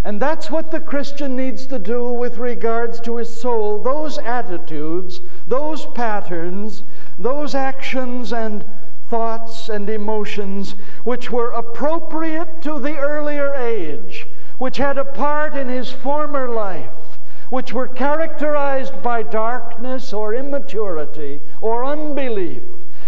And 0.03 0.21
that's 0.21 0.51
what 0.51 0.69
the 0.69 0.79
Christian 0.79 1.35
needs 1.35 1.65
to 1.67 1.79
do 1.79 2.09
with 2.09 2.37
regards 2.37 2.99
to 3.01 3.17
his 3.17 3.41
soul. 3.41 3.81
Those 3.81 4.19
attitudes, 4.19 5.19
those 5.47 5.87
patterns, 5.87 6.83
those 7.17 7.55
actions 7.55 8.33
and 8.33 8.65
thoughts 9.09 9.69
and 9.69 9.89
emotions 9.89 10.75
which 11.03 11.31
were 11.31 11.51
appropriate 11.51 12.61
to 12.61 12.79
the 12.79 12.97
earlier 12.97 13.53
age, 13.53 14.27
which 14.57 14.77
had 14.77 14.97
a 14.97 15.05
part 15.05 15.55
in 15.55 15.69
his 15.69 15.91
former 15.91 16.49
life, 16.49 17.19
which 17.49 17.71
were 17.71 17.87
characterized 17.87 19.01
by 19.03 19.21
darkness 19.21 20.11
or 20.11 20.33
immaturity 20.33 21.39
or 21.61 21.85
unbelief. 21.85 22.63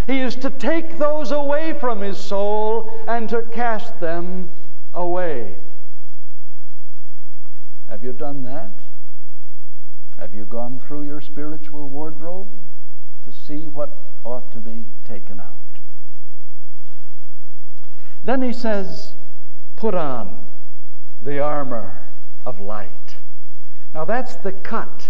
He 0.06 0.20
is 0.20 0.36
to 0.38 0.50
take 0.50 0.98
those 0.98 1.32
away 1.32 1.74
from 1.74 2.02
his 2.02 2.18
soul 2.18 3.04
and 3.08 3.28
to 3.30 3.42
cast 3.42 4.00
them 4.00 4.50
away. 4.94 5.58
Have 7.90 8.04
you 8.04 8.14
done 8.14 8.44
that? 8.44 8.84
Have 10.18 10.34
you 10.34 10.46
gone 10.46 10.80
through 10.80 11.04
your 11.04 11.22
spiritual 11.22 11.90
wardrobe 11.90 12.48
to 13.28 13.34
see 13.34 13.68
what 13.68 13.90
ought 14.24 14.52
to 14.54 14.60
be 14.60 14.86
taken 15.04 15.42
out? 15.42 15.54
Then 18.24 18.42
he 18.42 18.54
says, 18.54 19.14
Put 19.76 19.94
on 19.94 20.46
the 21.22 21.40
armor 21.40 22.10
of 22.46 22.60
light. 22.60 23.18
Now 23.94 24.06
that's 24.06 24.36
the 24.36 24.54
cut 24.54 25.10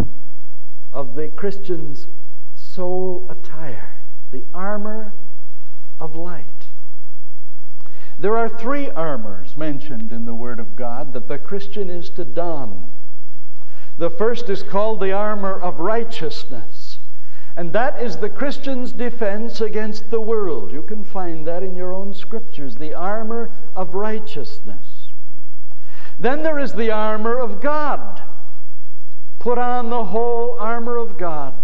of 0.92 1.16
the 1.16 1.28
Christian's 1.28 2.08
soul 2.56 3.28
attire, 3.30 4.02
the 4.32 4.44
armor 4.54 5.14
of 6.00 6.16
light. 6.16 6.68
There 8.20 8.36
are 8.36 8.50
three 8.50 8.90
armors 8.90 9.56
mentioned 9.56 10.12
in 10.12 10.26
the 10.26 10.34
Word 10.34 10.60
of 10.60 10.76
God 10.76 11.14
that 11.14 11.28
the 11.28 11.38
Christian 11.38 11.92
is 11.92 12.10
to 12.12 12.26
don. 12.26 12.90
The 13.98 14.10
first 14.10 14.50
is 14.50 14.64
called 14.64 15.00
the 15.00 15.12
armor 15.12 15.60
of 15.60 15.80
righteousness, 15.80 16.77
and 17.58 17.74
that 17.74 18.00
is 18.00 18.18
the 18.18 18.30
Christian's 18.30 18.94
defense 18.94 19.60
against 19.60 20.12
the 20.12 20.22
world. 20.22 20.72
You 20.72 20.84
can 20.84 21.04
find 21.04 21.48
that 21.48 21.64
in 21.64 21.76
your 21.76 21.92
own 21.92 22.14
scriptures 22.14 22.76
the 22.76 22.94
armor 22.94 23.50
of 23.76 23.96
righteousness. 23.96 25.10
Then 26.20 26.44
there 26.44 26.60
is 26.60 26.74
the 26.74 26.92
armor 26.92 27.36
of 27.36 27.60
God. 27.60 28.22
Put 29.40 29.58
on 29.58 29.90
the 29.90 30.06
whole 30.06 30.56
armor 30.60 30.98
of 30.98 31.18
God, 31.18 31.56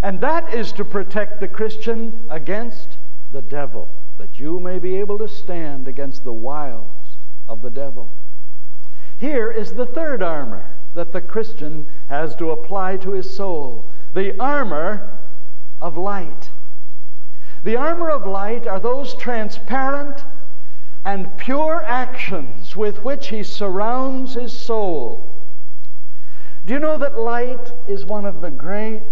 and 0.00 0.20
that 0.20 0.54
is 0.54 0.70
to 0.72 0.84
protect 0.84 1.40
the 1.40 1.48
Christian 1.48 2.24
against 2.30 2.96
the 3.32 3.42
devil 3.42 3.88
that 4.18 4.38
you 4.38 4.60
may 4.60 4.78
be 4.78 4.96
able 4.96 5.18
to 5.18 5.28
stand 5.28 5.88
against 5.88 6.22
the 6.22 6.32
wiles 6.32 7.16
of 7.48 7.62
the 7.62 7.70
devil. 7.70 8.12
Here 9.18 9.50
is 9.50 9.72
the 9.72 9.86
third 9.86 10.22
armor 10.22 10.76
that 10.94 11.12
the 11.12 11.20
Christian 11.20 11.88
has 12.08 12.36
to 12.36 12.52
apply 12.52 12.98
to 12.98 13.12
his 13.12 13.34
soul 13.34 13.88
the 14.14 14.38
armor 14.38 15.18
of 15.82 15.98
light. 15.98 16.50
The 17.64 17.76
armor 17.76 18.10
of 18.10 18.26
light 18.26 18.66
are 18.66 18.80
those 18.80 19.14
transparent 19.14 20.24
and 21.04 21.36
pure 21.36 21.82
actions 21.84 22.74
with 22.74 23.04
which 23.04 23.28
he 23.28 23.42
surrounds 23.42 24.34
his 24.34 24.52
soul. 24.52 25.28
Do 26.64 26.74
you 26.74 26.80
know 26.80 26.96
that 26.96 27.18
light 27.18 27.72
is 27.86 28.04
one 28.04 28.24
of 28.24 28.40
the 28.40 28.50
great 28.50 29.02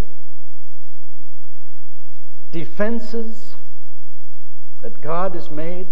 defenses 2.50 3.54
that 4.82 5.00
God 5.00 5.34
has 5.34 5.50
made. 5.50 5.88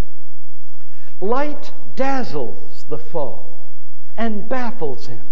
Light 1.21 1.73
dazzles 1.97 2.85
the 2.89 2.99
foe 2.99 3.47
and 4.17 4.49
baffles 4.49 5.07
him 5.07 5.27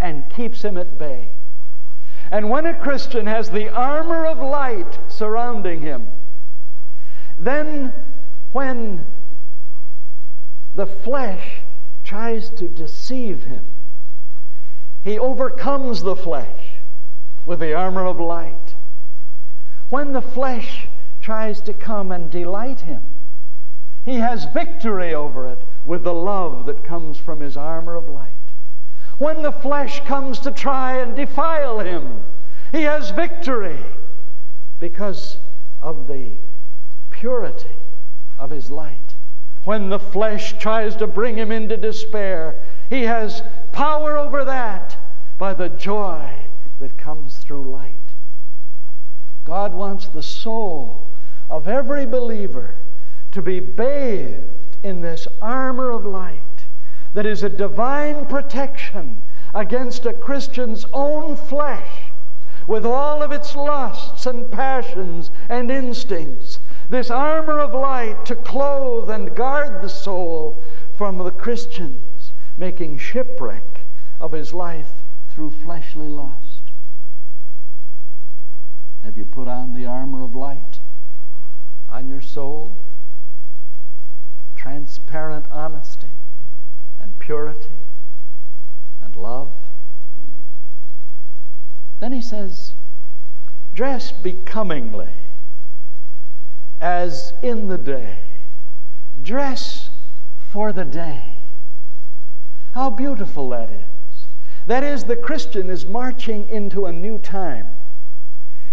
and 0.00 0.28
keeps 0.30 0.62
him 0.62 0.76
at 0.76 0.98
bay. 0.98 1.32
And 2.32 2.48
when 2.48 2.64
a 2.64 2.72
Christian 2.72 3.26
has 3.26 3.50
the 3.50 3.68
armor 3.68 4.24
of 4.24 4.38
light 4.38 4.98
surrounding 5.06 5.82
him, 5.82 6.08
then 7.38 7.92
when 8.52 9.04
the 10.74 10.86
flesh 10.86 11.60
tries 12.02 12.48
to 12.50 12.68
deceive 12.68 13.44
him, 13.44 13.66
he 15.04 15.18
overcomes 15.18 16.00
the 16.00 16.16
flesh 16.16 16.76
with 17.44 17.60
the 17.60 17.74
armor 17.74 18.06
of 18.06 18.18
light. 18.18 18.76
When 19.90 20.14
the 20.14 20.22
flesh 20.22 20.88
tries 21.20 21.60
to 21.62 21.74
come 21.74 22.10
and 22.10 22.30
delight 22.30 22.80
him. 22.80 23.02
He 24.04 24.16
has 24.16 24.46
victory 24.46 25.14
over 25.14 25.46
it 25.46 25.62
with 25.84 26.02
the 26.02 26.14
love 26.14 26.66
that 26.66 26.82
comes 26.82 27.18
from 27.18 27.40
his 27.40 27.56
armor 27.56 27.94
of 27.94 28.08
light. 28.08 28.31
When 29.18 29.42
the 29.42 29.52
flesh 29.52 30.00
comes 30.04 30.38
to 30.40 30.50
try 30.50 30.98
and 30.98 31.14
defile 31.14 31.80
him, 31.80 32.24
he 32.72 32.82
has 32.82 33.10
victory 33.10 33.78
because 34.78 35.38
of 35.80 36.06
the 36.08 36.32
purity 37.10 37.76
of 38.38 38.50
his 38.50 38.70
light. 38.70 39.14
When 39.64 39.90
the 39.90 39.98
flesh 39.98 40.58
tries 40.58 40.96
to 40.96 41.06
bring 41.06 41.36
him 41.36 41.52
into 41.52 41.76
despair, 41.76 42.60
he 42.90 43.02
has 43.02 43.42
power 43.70 44.16
over 44.18 44.44
that 44.44 44.96
by 45.38 45.54
the 45.54 45.68
joy 45.68 46.32
that 46.80 46.98
comes 46.98 47.38
through 47.38 47.70
light. 47.70 47.94
God 49.44 49.74
wants 49.74 50.08
the 50.08 50.22
soul 50.22 51.10
of 51.48 51.68
every 51.68 52.06
believer 52.06 52.76
to 53.30 53.42
be 53.42 53.60
bathed 53.60 54.78
in 54.82 55.00
this 55.00 55.28
armor 55.40 55.90
of 55.90 56.04
light 56.04 56.41
that 57.14 57.26
is 57.26 57.42
a 57.42 57.48
divine 57.48 58.26
protection 58.26 59.22
against 59.54 60.06
a 60.06 60.12
Christian's 60.12 60.86
own 60.92 61.36
flesh 61.36 62.10
with 62.66 62.86
all 62.86 63.22
of 63.22 63.32
its 63.32 63.54
lusts 63.54 64.24
and 64.24 64.50
passions 64.50 65.30
and 65.48 65.70
instincts. 65.70 66.60
This 66.88 67.10
armor 67.10 67.58
of 67.58 67.74
light 67.74 68.24
to 68.26 68.36
clothe 68.36 69.10
and 69.10 69.34
guard 69.34 69.82
the 69.82 69.88
soul 69.88 70.62
from 70.96 71.18
the 71.18 71.30
Christian's 71.30 72.32
making 72.56 72.98
shipwreck 72.98 73.82
of 74.20 74.32
his 74.32 74.54
life 74.54 74.92
through 75.28 75.50
fleshly 75.50 76.08
lust. 76.08 76.70
Have 79.02 79.18
you 79.18 79.26
put 79.26 79.48
on 79.48 79.74
the 79.74 79.84
armor 79.84 80.22
of 80.22 80.36
light 80.36 80.78
on 81.88 82.06
your 82.06 82.20
soul? 82.20 82.76
Transparent 84.54 85.46
honesty 85.50 86.08
and 87.02 87.18
purity 87.18 87.68
and 89.02 89.16
love. 89.16 89.52
Then 92.00 92.12
he 92.12 92.22
says, 92.22 92.74
dress 93.74 94.12
becomingly 94.12 95.10
as 96.80 97.32
in 97.42 97.68
the 97.68 97.78
day. 97.78 98.18
Dress 99.22 99.90
for 100.50 100.72
the 100.72 100.84
day. 100.84 101.36
How 102.74 102.90
beautiful 102.90 103.50
that 103.50 103.70
is. 103.70 104.26
That 104.66 104.82
is, 104.82 105.04
the 105.04 105.16
Christian 105.16 105.70
is 105.70 105.86
marching 105.86 106.48
into 106.48 106.86
a 106.86 106.92
new 106.92 107.18
time. 107.18 107.68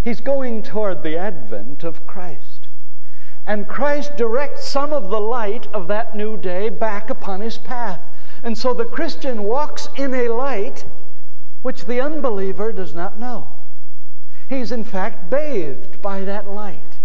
He's 0.03 0.21
going 0.21 0.63
toward 0.63 1.03
the 1.03 1.17
advent 1.17 1.83
of 1.83 2.07
Christ. 2.07 2.67
And 3.45 3.67
Christ 3.67 4.15
directs 4.15 4.67
some 4.67 4.93
of 4.93 5.09
the 5.09 5.19
light 5.19 5.67
of 5.73 5.87
that 5.87 6.15
new 6.15 6.37
day 6.37 6.69
back 6.69 7.09
upon 7.09 7.41
his 7.41 7.57
path. 7.57 7.99
And 8.43 8.57
so 8.57 8.73
the 8.73 8.85
Christian 8.85 9.43
walks 9.43 9.89
in 9.95 10.13
a 10.13 10.29
light 10.29 10.85
which 11.61 11.85
the 11.85 11.99
unbeliever 11.99 12.71
does 12.71 12.93
not 12.93 13.19
know. 13.19 13.49
He's 14.47 14.71
in 14.71 14.83
fact 14.83 15.29
bathed 15.29 16.01
by 16.01 16.21
that 16.21 16.49
light. 16.49 16.97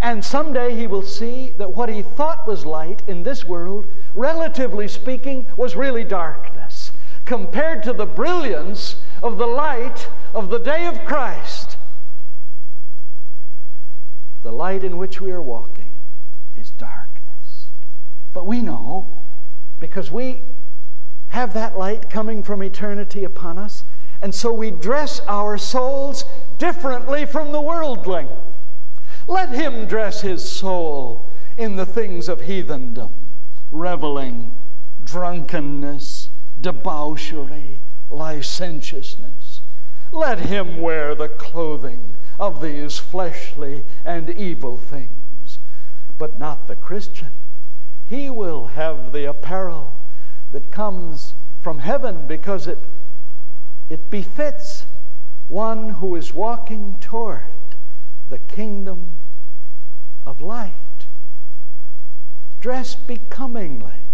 And 0.00 0.24
someday 0.24 0.76
he 0.76 0.86
will 0.86 1.02
see 1.02 1.54
that 1.56 1.74
what 1.74 1.88
he 1.88 2.02
thought 2.02 2.46
was 2.46 2.66
light 2.66 3.02
in 3.06 3.22
this 3.22 3.44
world, 3.44 3.86
relatively 4.14 4.86
speaking, 4.86 5.46
was 5.56 5.74
really 5.74 6.04
darkness 6.04 6.92
compared 7.24 7.82
to 7.82 7.92
the 7.92 8.06
brilliance 8.06 8.96
of 9.22 9.38
the 9.38 9.46
light 9.46 10.10
of 10.34 10.50
the 10.50 10.58
day 10.58 10.86
of 10.86 11.04
Christ. 11.04 11.78
The 14.42 14.52
light 14.52 14.84
in 14.84 14.98
which 14.98 15.20
we 15.22 15.30
are 15.30 15.40
walking. 15.40 15.73
But 18.34 18.46
we 18.46 18.60
know, 18.60 19.22
because 19.78 20.10
we 20.10 20.42
have 21.28 21.54
that 21.54 21.78
light 21.78 22.10
coming 22.10 22.42
from 22.42 22.62
eternity 22.62 23.24
upon 23.24 23.58
us, 23.58 23.84
and 24.20 24.34
so 24.34 24.52
we 24.52 24.70
dress 24.70 25.20
our 25.20 25.56
souls 25.56 26.24
differently 26.58 27.24
from 27.24 27.52
the 27.52 27.60
worldling. 27.60 28.28
Let 29.26 29.50
him 29.50 29.86
dress 29.86 30.20
his 30.20 30.46
soul 30.46 31.32
in 31.56 31.76
the 31.76 31.86
things 31.86 32.28
of 32.28 32.42
heathendom, 32.42 33.12
reveling, 33.70 34.54
drunkenness, 35.02 36.28
debauchery, 36.60 37.78
licentiousness. 38.10 39.60
Let 40.10 40.40
him 40.40 40.80
wear 40.80 41.14
the 41.14 41.28
clothing 41.28 42.16
of 42.38 42.60
these 42.60 42.98
fleshly 42.98 43.84
and 44.04 44.30
evil 44.30 44.76
things, 44.76 45.58
but 46.18 46.38
not 46.38 46.66
the 46.66 46.76
Christian. 46.76 47.30
He 48.06 48.30
will 48.30 48.68
have 48.68 49.12
the 49.12 49.28
apparel 49.28 49.94
that 50.52 50.70
comes 50.70 51.34
from 51.60 51.80
heaven 51.80 52.26
because 52.26 52.66
it, 52.66 52.78
it 53.88 54.10
befits 54.10 54.86
one 55.48 55.90
who 55.90 56.14
is 56.16 56.34
walking 56.34 56.98
toward 57.00 57.42
the 58.28 58.38
kingdom 58.38 59.16
of 60.26 60.40
light. 60.40 60.74
Dress 62.60 62.94
becomingly 62.94 64.04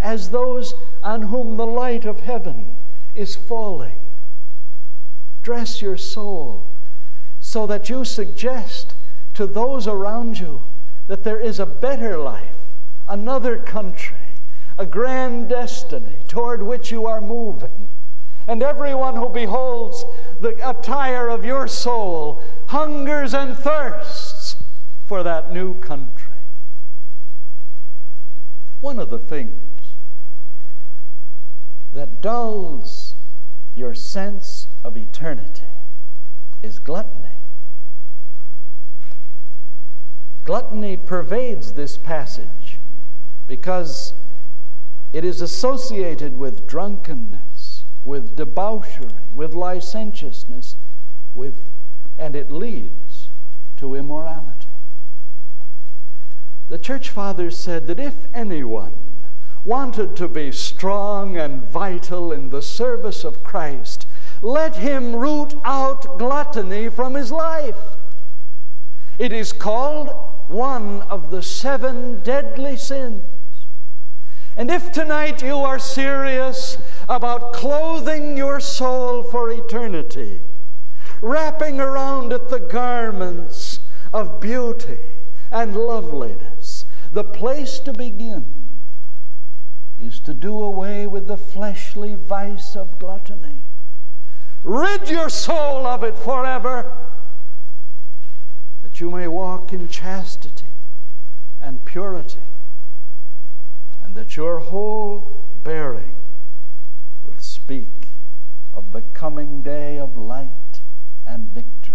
as 0.00 0.30
those 0.30 0.74
on 1.02 1.22
whom 1.22 1.56
the 1.56 1.66
light 1.66 2.04
of 2.04 2.20
heaven 2.20 2.76
is 3.14 3.34
falling. 3.34 3.98
Dress 5.42 5.82
your 5.82 5.96
soul 5.96 6.68
so 7.40 7.66
that 7.66 7.88
you 7.88 8.04
suggest 8.04 8.94
to 9.34 9.46
those 9.46 9.86
around 9.86 10.38
you 10.38 10.62
that 11.06 11.24
there 11.24 11.40
is 11.40 11.58
a 11.58 11.66
better 11.66 12.18
life, 12.18 12.57
another 13.08 13.58
country, 13.58 14.16
a 14.78 14.86
grand 14.86 15.48
destiny 15.48 16.18
toward 16.28 16.62
which 16.62 16.90
you 16.90 17.06
are 17.06 17.20
moving. 17.20 17.88
And 18.46 18.62
everyone 18.62 19.16
who 19.16 19.28
beholds 19.28 20.04
the 20.40 20.56
attire 20.68 21.28
of 21.28 21.44
your 21.44 21.68
soul 21.68 22.42
hungers 22.68 23.34
and 23.34 23.56
thirsts 23.56 24.56
for 25.06 25.22
that 25.22 25.52
new 25.52 25.74
country. 25.74 26.32
One 28.80 28.98
of 28.98 29.10
the 29.10 29.18
things 29.18 29.94
that 31.92 32.20
dulls 32.20 33.14
your 33.74 33.94
sense 33.94 34.68
of 34.84 34.96
eternity 34.96 35.64
is 36.62 36.78
gluttony. 36.78 37.28
Gluttony 40.44 40.96
pervades 40.96 41.72
this 41.72 41.98
passage 41.98 42.67
because 43.48 44.12
it 45.12 45.24
is 45.24 45.40
associated 45.40 46.36
with 46.36 46.68
drunkenness, 46.68 47.84
with 48.04 48.36
debauchery, 48.36 49.08
with 49.34 49.54
licentiousness, 49.54 50.76
with 51.34 51.68
and 52.18 52.36
it 52.36 52.52
leads 52.52 53.28
to 53.76 53.94
immorality. 53.94 54.68
The 56.68 56.78
church 56.78 57.08
fathers 57.08 57.56
said 57.56 57.86
that 57.86 57.98
if 57.98 58.26
anyone 58.34 58.94
wanted 59.64 60.16
to 60.16 60.28
be 60.28 60.52
strong 60.52 61.36
and 61.36 61.62
vital 61.62 62.32
in 62.32 62.50
the 62.50 62.60
service 62.60 63.24
of 63.24 63.42
Christ, 63.42 64.06
let 64.42 64.76
him 64.76 65.16
root 65.16 65.54
out 65.64 66.18
gluttony 66.18 66.88
from 66.88 67.14
his 67.14 67.32
life. 67.32 67.96
It 69.18 69.32
is 69.32 69.52
called 69.52 70.10
one 70.48 71.02
of 71.02 71.30
the 71.30 71.42
seven 71.42 72.20
deadly 72.22 72.76
sins. 72.76 73.24
And 74.58 74.72
if 74.72 74.90
tonight 74.90 75.40
you 75.40 75.54
are 75.58 75.78
serious 75.78 76.78
about 77.08 77.52
clothing 77.52 78.36
your 78.36 78.58
soul 78.58 79.22
for 79.22 79.52
eternity, 79.52 80.40
wrapping 81.20 81.78
around 81.78 82.32
it 82.32 82.48
the 82.48 82.58
garments 82.58 83.78
of 84.12 84.40
beauty 84.40 84.98
and 85.52 85.76
loveliness. 85.76 86.86
The 87.12 87.22
place 87.22 87.78
to 87.78 87.92
begin 87.92 88.68
is 89.96 90.18
to 90.20 90.34
do 90.34 90.60
away 90.60 91.06
with 91.06 91.28
the 91.28 91.36
fleshly 91.36 92.16
vice 92.16 92.74
of 92.74 92.98
gluttony. 92.98 93.62
Rid 94.64 95.08
your 95.08 95.30
soul 95.30 95.86
of 95.86 96.02
it 96.02 96.18
forever, 96.18 96.96
that 98.82 98.98
you 98.98 99.12
may 99.12 99.28
walk 99.28 99.72
in 99.72 99.86
chastity 99.86 100.66
and 101.60 101.84
purity, 101.84 102.40
and 104.08 104.16
that 104.16 104.38
your 104.38 104.60
whole 104.60 105.30
bearing 105.62 106.14
will 107.22 107.36
speak 107.36 108.08
of 108.72 108.92
the 108.92 109.02
coming 109.02 109.60
day 109.60 109.98
of 109.98 110.16
light 110.16 110.80
and 111.26 111.52
victory. 111.52 111.94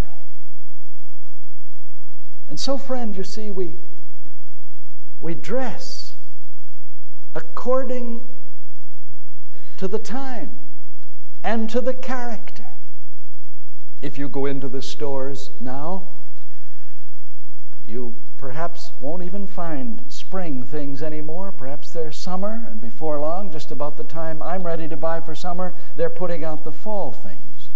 And 2.48 2.60
so, 2.60 2.78
friend, 2.78 3.16
you 3.16 3.24
see, 3.24 3.50
we, 3.50 3.78
we 5.18 5.34
dress 5.34 6.14
according 7.34 8.28
to 9.76 9.88
the 9.88 9.98
time 9.98 10.60
and 11.42 11.68
to 11.68 11.80
the 11.80 11.94
character. 11.94 12.66
If 14.02 14.18
you 14.18 14.28
go 14.28 14.46
into 14.46 14.68
the 14.68 14.82
stores 14.82 15.50
now, 15.58 16.10
you 17.84 18.14
perhaps 18.36 18.92
won't 19.00 19.24
even 19.24 19.48
find 19.48 20.04
spring 20.34 20.64
things 20.64 21.00
anymore. 21.00 21.52
Perhaps 21.52 21.92
they're 21.92 22.10
summer, 22.10 22.66
and 22.68 22.80
before 22.80 23.20
long, 23.20 23.52
just 23.52 23.70
about 23.70 23.96
the 23.96 24.02
time 24.02 24.42
I'm 24.42 24.64
ready 24.64 24.88
to 24.88 24.96
buy 24.96 25.20
for 25.20 25.32
summer, 25.32 25.76
they're 25.94 26.10
putting 26.10 26.42
out 26.42 26.64
the 26.64 26.72
fall 26.72 27.12
things. 27.12 27.68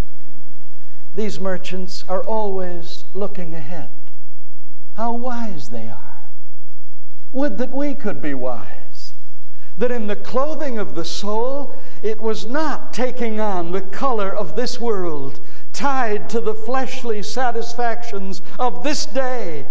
These 1.14 1.38
merchants 1.38 2.05
are 2.09 2.25
always 2.25 3.05
looking 3.14 3.55
ahead. 3.55 3.92
How 4.97 5.12
wise 5.12 5.68
they 5.68 5.88
are. 5.88 6.31
Would 7.31 7.59
that 7.59 7.71
we 7.71 7.94
could 7.94 8.21
be 8.21 8.35
wise. 8.35 9.14
That 9.77 9.92
in 9.92 10.09
the 10.09 10.16
clothing 10.16 10.81
of 10.81 10.97
the 10.97 11.05
soul, 11.05 11.81
it 12.03 12.21
was 12.21 12.44
not 12.44 12.92
taking 12.92 13.38
on 13.38 13.71
the 13.71 13.83
color 13.83 14.35
of 14.35 14.57
this 14.57 14.81
world, 14.81 15.38
tied 15.73 16.29
to 16.31 16.40
the 16.40 16.57
fleshly 16.57 17.23
satisfactions 17.23 18.42
of 18.59 18.83
this 18.83 19.07
day, 19.07 19.68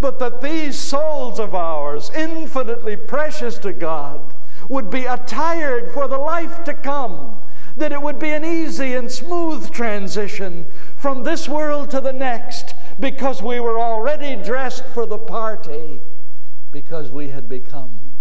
but 0.00 0.18
that 0.18 0.40
these 0.40 0.78
souls 0.78 1.38
of 1.38 1.54
ours, 1.54 2.10
infinitely 2.14 2.96
precious 2.96 3.58
to 3.58 3.72
God, 3.72 4.34
would 4.68 4.90
be 4.90 5.06
attired 5.06 5.92
for 5.92 6.06
the 6.08 6.18
life 6.18 6.64
to 6.64 6.74
come 6.74 7.38
that 7.78 7.92
it 7.92 8.02
would 8.02 8.18
be 8.18 8.30
an 8.30 8.44
easy 8.44 8.94
and 8.94 9.10
smooth 9.10 9.70
transition 9.70 10.66
from 10.96 11.22
this 11.22 11.48
world 11.48 11.90
to 11.90 12.00
the 12.00 12.12
next 12.12 12.74
because 12.98 13.40
we 13.40 13.60
were 13.60 13.78
already 13.78 14.34
dressed 14.42 14.84
for 14.86 15.06
the 15.06 15.18
party, 15.18 16.00
because 16.72 17.10
we 17.10 17.28
had 17.28 17.48
become 17.48 18.12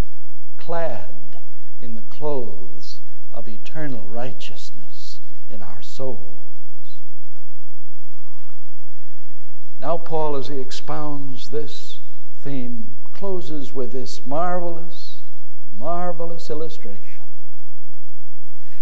clad 0.58 1.40
in 1.82 1.96
the 1.96 2.04
clothes 2.04 3.02
of 3.34 3.48
eternal 3.48 4.06
righteousness 4.08 5.22
in 5.50 5.62
our 5.64 5.82
souls. 5.82 6.37
Now, 9.80 9.98
Paul, 9.98 10.36
as 10.36 10.48
he 10.48 10.60
expounds 10.60 11.50
this 11.50 12.00
theme, 12.42 12.98
closes 13.14 13.74
with 13.74 13.92
this 13.92 14.26
marvelous, 14.26 15.20
marvelous 15.78 16.50
illustration. 16.50 17.24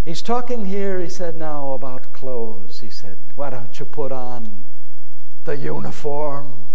He's 0.05 0.21
talking 0.21 0.65
here, 0.65 0.99
he 0.99 1.10
said, 1.10 1.36
now 1.36 1.73
about 1.73 2.13
clothes. 2.13 2.79
He 2.79 2.89
said, 2.89 3.17
Why 3.36 3.49
don't 3.49 3.79
you 3.79 3.86
put 3.86 4.12
on 4.12 4.65
the 5.45 5.58
uniform? 5.58 6.67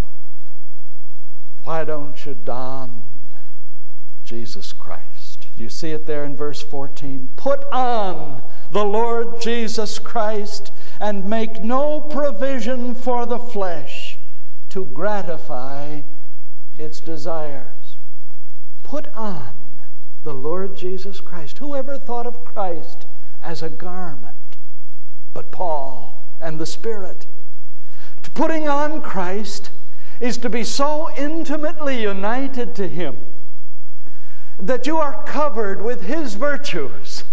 Why 1.64 1.84
don't 1.84 2.26
you 2.26 2.34
don 2.34 3.04
Jesus 4.24 4.72
Christ? 4.72 5.46
Do 5.56 5.62
you 5.62 5.68
see 5.68 5.90
it 5.90 6.06
there 6.06 6.24
in 6.24 6.36
verse 6.36 6.62
14? 6.62 7.30
Put 7.36 7.64
on 7.70 8.42
the 8.70 8.84
Lord 8.84 9.40
Jesus 9.40 9.98
Christ 9.98 10.72
and 10.98 11.28
make 11.28 11.62
no 11.62 12.00
provision 12.00 12.94
for 12.94 13.26
the 13.26 13.38
flesh 13.38 13.99
to 14.70 14.84
gratify 14.86 16.02
its 16.78 17.00
desires. 17.00 17.96
Put 18.82 19.08
on 19.14 19.54
the 20.22 20.34
Lord 20.34 20.76
Jesus 20.76 21.20
Christ. 21.20 21.58
Whoever 21.58 21.98
thought 21.98 22.26
of 22.26 22.44
Christ 22.44 23.06
as 23.42 23.62
a 23.62 23.68
garment? 23.68 24.56
But 25.32 25.50
Paul 25.50 26.24
and 26.40 26.58
the 26.58 26.66
Spirit. 26.66 27.26
To 28.22 28.30
Putting 28.30 28.68
on 28.68 29.02
Christ 29.02 29.70
is 30.20 30.38
to 30.38 30.50
be 30.50 30.64
so 30.64 31.08
intimately 31.16 32.02
united 32.02 32.74
to 32.76 32.88
Him 32.88 33.16
that 34.58 34.86
you 34.86 34.98
are 34.98 35.24
covered 35.24 35.82
with 35.82 36.02
His 36.02 36.34
virtues 36.34 37.24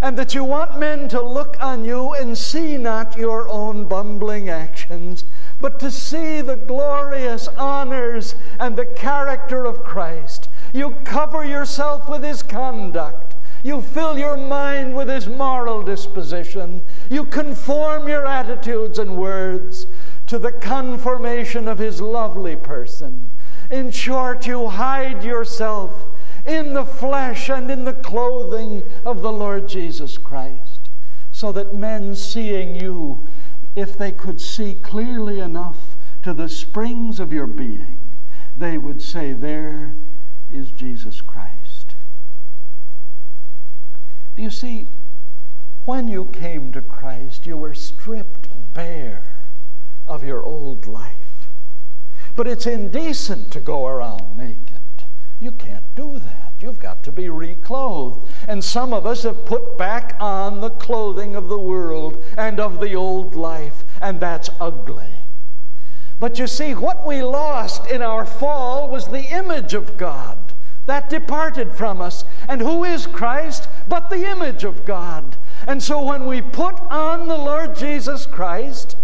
and 0.00 0.18
that 0.18 0.34
you 0.34 0.44
want 0.44 0.78
men 0.78 1.08
to 1.08 1.22
look 1.22 1.56
on 1.60 1.84
you 1.84 2.12
and 2.12 2.36
see 2.36 2.76
not 2.76 3.16
your 3.16 3.48
own 3.48 3.86
bumbling 3.86 4.48
actions, 4.48 5.24
but 5.60 5.78
to 5.80 5.90
see 5.90 6.40
the 6.40 6.56
glorious 6.56 7.48
honors 7.48 8.34
and 8.58 8.76
the 8.76 8.86
character 8.86 9.64
of 9.64 9.84
Christ. 9.84 10.48
You 10.72 10.90
cover 11.04 11.44
yourself 11.44 12.08
with 12.08 12.22
His 12.22 12.42
conduct. 12.42 13.34
You 13.62 13.80
fill 13.80 14.18
your 14.18 14.36
mind 14.36 14.94
with 14.94 15.08
His 15.08 15.26
moral 15.26 15.82
disposition. 15.82 16.82
You 17.10 17.24
conform 17.24 18.08
your 18.08 18.26
attitudes 18.26 18.98
and 18.98 19.16
words 19.16 19.86
to 20.26 20.38
the 20.38 20.52
conformation 20.52 21.66
of 21.68 21.78
His 21.78 22.00
lovely 22.00 22.56
person. 22.56 23.30
In 23.70 23.90
short, 23.90 24.46
you 24.46 24.68
hide 24.68 25.24
yourself 25.24 26.06
in 26.44 26.74
the 26.74 26.84
flesh 26.84 27.48
and 27.48 27.70
in 27.70 27.84
the 27.84 27.94
clothing 27.94 28.82
of 29.04 29.22
the 29.22 29.32
Lord 29.32 29.66
Jesus 29.66 30.18
Christ, 30.18 30.90
so 31.32 31.50
that 31.52 31.74
men 31.74 32.14
seeing 32.14 32.78
you, 32.78 33.26
if 33.76 33.96
they 33.98 34.12
could 34.12 34.40
see 34.40 34.74
clearly 34.74 35.40
enough 35.40 35.96
to 36.22 36.32
the 36.32 36.48
springs 36.48 37.20
of 37.20 37.32
your 37.32 37.46
being, 37.46 38.16
they 38.56 38.78
would 38.78 39.02
say, 39.02 39.32
There 39.32 39.94
is 40.50 40.70
Jesus 40.70 41.20
Christ. 41.20 41.94
Do 44.36 44.42
you 44.42 44.50
see, 44.50 44.88
when 45.84 46.08
you 46.08 46.26
came 46.26 46.72
to 46.72 46.82
Christ, 46.82 47.46
you 47.46 47.56
were 47.56 47.74
stripped 47.74 48.48
bare 48.74 49.34
of 50.06 50.24
your 50.24 50.42
old 50.42 50.86
life. 50.86 51.48
But 52.34 52.46
it's 52.46 52.66
indecent 52.66 53.52
to 53.52 53.60
go 53.60 53.86
around 53.86 54.36
naked. 54.36 55.04
You 55.38 55.52
can't 55.52 55.94
do 55.94 56.18
that. 56.18 56.43
You've 56.60 56.78
got 56.78 57.02
to 57.04 57.12
be 57.12 57.28
reclothed. 57.28 58.30
And 58.48 58.64
some 58.64 58.92
of 58.92 59.06
us 59.06 59.24
have 59.24 59.44
put 59.44 59.76
back 59.76 60.16
on 60.20 60.60
the 60.60 60.70
clothing 60.70 61.36
of 61.36 61.48
the 61.48 61.58
world 61.58 62.24
and 62.36 62.58
of 62.60 62.80
the 62.80 62.94
old 62.94 63.34
life, 63.34 63.84
and 64.00 64.20
that's 64.20 64.50
ugly. 64.60 65.10
But 66.20 66.38
you 66.38 66.46
see, 66.46 66.74
what 66.74 67.06
we 67.06 67.22
lost 67.22 67.90
in 67.90 68.00
our 68.00 68.24
fall 68.24 68.88
was 68.88 69.08
the 69.08 69.24
image 69.24 69.74
of 69.74 69.96
God. 69.96 70.38
That 70.86 71.08
departed 71.08 71.74
from 71.74 72.00
us. 72.00 72.24
And 72.48 72.60
who 72.60 72.84
is 72.84 73.06
Christ 73.06 73.68
but 73.88 74.10
the 74.10 74.30
image 74.30 74.64
of 74.64 74.84
God? 74.84 75.36
And 75.66 75.82
so 75.82 76.02
when 76.02 76.26
we 76.26 76.42
put 76.42 76.78
on 76.90 77.26
the 77.26 77.36
Lord 77.36 77.74
Jesus 77.74 78.26
Christ, 78.26 78.96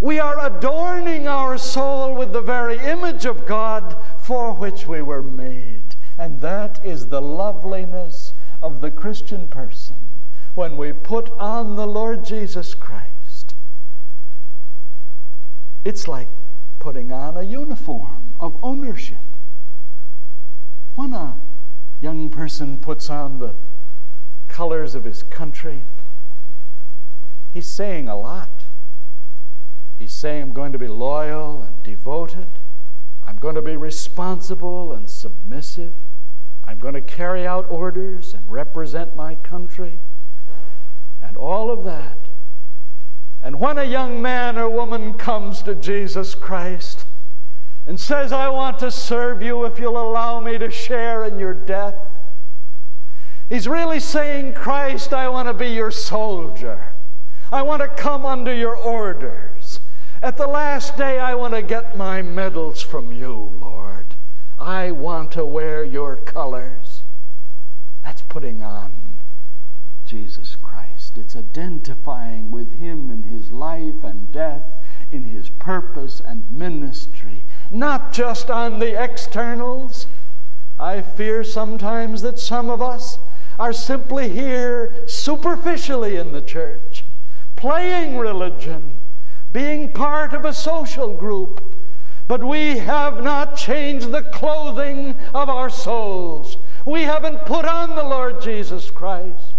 we 0.00 0.20
are 0.20 0.46
adorning 0.46 1.26
our 1.26 1.58
soul 1.58 2.14
with 2.14 2.32
the 2.32 2.40
very 2.40 2.78
image 2.78 3.26
of 3.26 3.46
God 3.46 3.96
for 4.18 4.52
which 4.52 4.86
we 4.86 5.02
were 5.02 5.22
made. 5.22 5.77
And 6.18 6.40
that 6.40 6.84
is 6.84 7.06
the 7.06 7.22
loveliness 7.22 8.32
of 8.60 8.80
the 8.80 8.90
Christian 8.90 9.46
person 9.46 9.96
when 10.54 10.76
we 10.76 10.92
put 10.92 11.30
on 11.38 11.76
the 11.76 11.86
Lord 11.86 12.24
Jesus 12.24 12.74
Christ. 12.74 13.54
It's 15.84 16.08
like 16.08 16.28
putting 16.80 17.12
on 17.12 17.36
a 17.36 17.42
uniform 17.42 18.34
of 18.40 18.58
ownership. 18.62 19.18
When 20.96 21.14
a 21.14 21.36
young 22.00 22.28
person 22.30 22.78
puts 22.78 23.08
on 23.08 23.38
the 23.38 23.54
colors 24.48 24.96
of 24.96 25.04
his 25.04 25.22
country, 25.22 25.82
he's 27.52 27.68
saying 27.68 28.08
a 28.08 28.18
lot. 28.18 28.64
He's 29.98 30.12
saying, 30.12 30.42
I'm 30.42 30.52
going 30.52 30.72
to 30.72 30.78
be 30.78 30.88
loyal 30.88 31.62
and 31.62 31.82
devoted. 31.84 32.48
I'm 33.24 33.36
going 33.36 33.54
to 33.54 33.62
be 33.62 33.76
responsible 33.76 34.92
and 34.92 35.08
submissive. 35.08 35.94
I'm 36.68 36.78
going 36.78 36.92
to 36.92 37.00
carry 37.00 37.46
out 37.46 37.70
orders 37.70 38.34
and 38.34 38.44
represent 38.46 39.16
my 39.16 39.36
country. 39.36 39.98
And 41.22 41.34
all 41.34 41.70
of 41.70 41.82
that. 41.84 42.18
And 43.40 43.58
when 43.58 43.78
a 43.78 43.84
young 43.84 44.20
man 44.20 44.58
or 44.58 44.68
woman 44.68 45.14
comes 45.14 45.62
to 45.62 45.74
Jesus 45.74 46.34
Christ 46.34 47.06
and 47.86 47.98
says, 47.98 48.32
I 48.32 48.50
want 48.50 48.78
to 48.80 48.90
serve 48.90 49.40
you 49.42 49.64
if 49.64 49.78
you'll 49.78 49.98
allow 49.98 50.40
me 50.40 50.58
to 50.58 50.70
share 50.70 51.24
in 51.24 51.38
your 51.38 51.54
death, 51.54 51.94
he's 53.48 53.66
really 53.66 53.98
saying, 53.98 54.52
Christ, 54.52 55.14
I 55.14 55.30
want 55.30 55.48
to 55.48 55.54
be 55.54 55.68
your 55.68 55.90
soldier. 55.90 56.92
I 57.50 57.62
want 57.62 57.80
to 57.80 57.88
come 57.88 58.26
under 58.26 58.54
your 58.54 58.76
orders. 58.76 59.80
At 60.20 60.36
the 60.36 60.46
last 60.46 60.98
day, 60.98 61.18
I 61.18 61.34
want 61.34 61.54
to 61.54 61.62
get 61.62 61.96
my 61.96 62.20
medals 62.20 62.82
from 62.82 63.10
you, 63.10 63.56
Lord. 63.58 63.67
I 64.58 64.90
want 64.90 65.32
to 65.32 65.44
wear 65.44 65.84
your 65.84 66.16
colors. 66.16 67.02
That's 68.04 68.22
putting 68.22 68.62
on 68.62 69.18
Jesus 70.04 70.56
Christ. 70.56 71.16
It's 71.16 71.36
identifying 71.36 72.50
with 72.50 72.78
him 72.78 73.10
in 73.10 73.24
his 73.24 73.52
life 73.52 74.02
and 74.02 74.32
death, 74.32 74.64
in 75.10 75.24
his 75.24 75.50
purpose 75.50 76.20
and 76.20 76.50
ministry, 76.50 77.44
not 77.70 78.12
just 78.12 78.50
on 78.50 78.78
the 78.78 79.02
externals. 79.02 80.06
I 80.78 81.02
fear 81.02 81.44
sometimes 81.44 82.22
that 82.22 82.38
some 82.38 82.70
of 82.70 82.80
us 82.80 83.18
are 83.58 83.72
simply 83.72 84.28
here 84.28 84.94
superficially 85.06 86.16
in 86.16 86.32
the 86.32 86.42
church, 86.42 87.04
playing 87.56 88.18
religion 88.18 88.98
being 89.52 89.92
part 89.92 90.34
of 90.34 90.44
a 90.44 90.52
social 90.52 91.14
group, 91.14 91.74
but 92.28 92.44
we 92.44 92.76
have 92.76 93.22
not 93.22 93.56
changed 93.56 94.12
the 94.12 94.22
clothing 94.22 95.16
of 95.32 95.48
our 95.48 95.70
souls. 95.70 96.58
We 96.84 97.02
haven't 97.02 97.46
put 97.46 97.64
on 97.64 97.96
the 97.96 98.04
Lord 98.04 98.42
Jesus 98.42 98.90
Christ. 98.90 99.54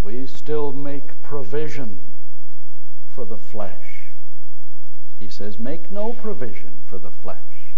We 0.00 0.26
still 0.28 0.72
make 0.72 1.20
provision 1.20 1.98
for 3.12 3.24
the 3.24 3.36
flesh. 3.36 4.06
He 5.18 5.28
says, 5.28 5.58
make 5.58 5.90
no 5.90 6.12
provision 6.12 6.78
for 6.86 6.98
the 6.98 7.10
flesh. 7.10 7.74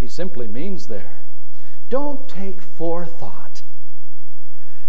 He 0.00 0.08
simply 0.08 0.48
means 0.48 0.88
there, 0.88 1.22
don't 1.88 2.28
take 2.28 2.60
forethought 2.60 3.62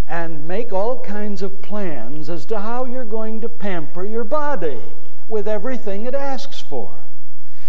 and 0.08 0.48
make 0.48 0.74
all 0.74 1.02
kinds 1.02 1.42
of 1.42 1.62
plans 1.62 2.30
as 2.30 2.46
to 2.48 2.60
how 2.60 2.86
you're 2.86 3.06
going 3.06 3.42
to 3.42 3.50
pamper 3.50 4.04
your 4.04 4.24
body 4.24 4.82
with 5.32 5.48
everything 5.48 6.06
it 6.06 6.14
asks 6.14 6.60
for. 6.60 7.06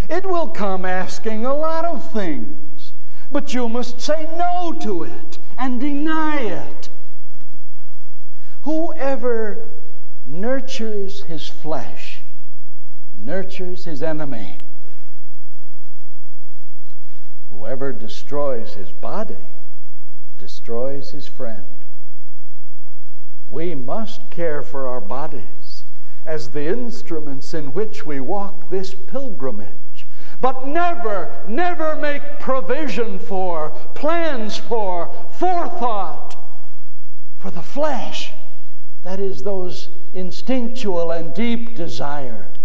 It 0.09 0.27
will 0.27 0.49
come 0.49 0.85
asking 0.85 1.47
a 1.47 1.55
lot 1.55 1.85
of 1.85 2.13
things, 2.13 2.93
but 3.31 3.55
you 3.55 3.69
must 3.69 4.01
say 4.01 4.29
no 4.37 4.77
to 4.83 5.05
it 5.05 5.39
and 5.57 5.81
deny 5.81 6.41
it. 6.41 6.91
Whoever 8.63 9.71
nurtures 10.27 11.23
his 11.23 11.49
flesh 11.49 12.23
nurtures 13.17 13.85
his 13.85 14.03
enemy. 14.03 14.59
Whoever 17.49 17.93
destroys 17.93 18.75
his 18.75 18.91
body 18.91 19.37
destroys 20.37 21.13
his 21.13 21.29
friend. 21.29 21.67
We 23.49 23.77
must 23.77 24.31
care 24.31 24.63
for 24.63 24.89
our 24.89 25.01
bodies 25.01 25.62
as 26.25 26.51
the 26.51 26.67
instruments 26.67 27.53
in 27.53 27.73
which 27.73 28.07
we 28.07 28.21
walk 28.21 28.71
this 28.71 28.95
pilgrimage. 28.95 30.07
But 30.41 30.67
never, 30.67 31.43
never 31.47 31.97
make 31.97 32.41
provision 32.41 33.19
for, 33.19 33.71
plans 33.95 34.57
for, 34.57 35.13
forethought 35.31 36.37
for 37.39 37.51
the 37.51 37.63
flesh. 37.63 38.33
That 39.03 39.19
is, 39.19 39.43
those 39.43 39.89
instinctual 40.13 41.11
and 41.11 41.35
deep 41.35 41.75
desires. 41.75 42.57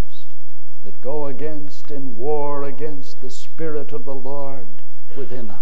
that 0.83 1.01
go 1.01 1.25
against 1.25 1.91
and 1.91 2.15
war 2.15 2.63
against 2.63 3.21
the 3.21 3.29
Spirit 3.29 3.91
of 3.91 4.05
the 4.05 4.13
Lord 4.13 4.67
within 5.17 5.49
us. 5.49 5.57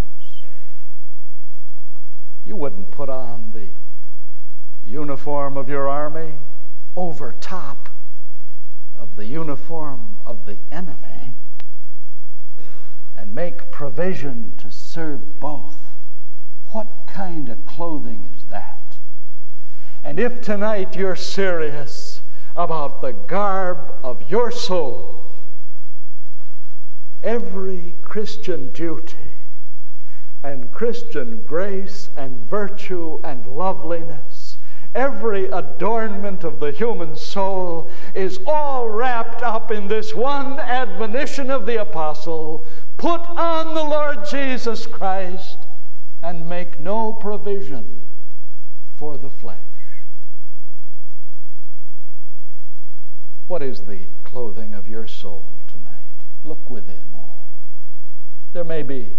You 2.44 2.54
wouldn't 2.54 2.92
put 2.92 3.08
on 3.08 3.50
the 3.52 3.68
uniform 4.88 5.56
of 5.56 5.68
your 5.68 5.88
army 5.88 6.34
over 6.96 7.34
top 7.40 7.90
of 8.98 9.16
the 9.16 9.26
uniform 9.26 10.16
of 10.24 10.46
the 10.46 10.56
enemy 10.72 11.34
and 13.14 13.34
make 13.34 13.70
provision 13.70 14.54
to 14.56 14.70
serve 14.70 15.38
both. 15.38 15.78
What 16.70 17.06
kind 17.06 17.48
of 17.48 17.64
clothing 17.66 18.30
is 18.34 18.44
that? 18.44 18.98
And 20.02 20.18
if 20.18 20.40
tonight 20.40 20.96
you're 20.96 21.16
serious 21.16 22.22
about 22.54 23.00
the 23.02 23.12
garb 23.12 23.94
of 24.02 24.30
your 24.30 24.50
soul, 24.50 25.26
every 27.22 27.94
Christian 28.02 28.72
duty 28.72 29.32
and 30.42 30.72
Christian 30.72 31.42
grace 31.44 32.08
and 32.16 32.48
virtue 32.48 33.20
and 33.24 33.46
loveliness, 33.46 34.35
every 34.96 35.44
adornment 35.46 36.42
of 36.42 36.58
the 36.58 36.72
human 36.72 37.14
soul 37.14 37.90
is 38.14 38.40
all 38.46 38.88
wrapped 38.88 39.42
up 39.42 39.70
in 39.70 39.86
this 39.86 40.14
one 40.14 40.58
admonition 40.58 41.50
of 41.50 41.66
the 41.66 41.80
apostle 41.80 42.66
put 42.96 43.20
on 43.20 43.74
the 43.74 43.84
Lord 43.84 44.24
Jesus 44.24 44.86
Christ 44.86 45.58
and 46.22 46.48
make 46.48 46.80
no 46.80 47.12
provision 47.12 48.00
for 48.96 49.18
the 49.18 49.28
flesh. 49.28 49.58
What 53.46 53.62
is 53.62 53.82
the 53.82 54.00
clothing 54.24 54.72
of 54.72 54.88
your 54.88 55.06
soul 55.06 55.52
tonight? 55.68 55.92
Look 56.42 56.68
within. 56.70 57.04
There 58.54 58.64
may 58.64 58.82
be 58.82 59.14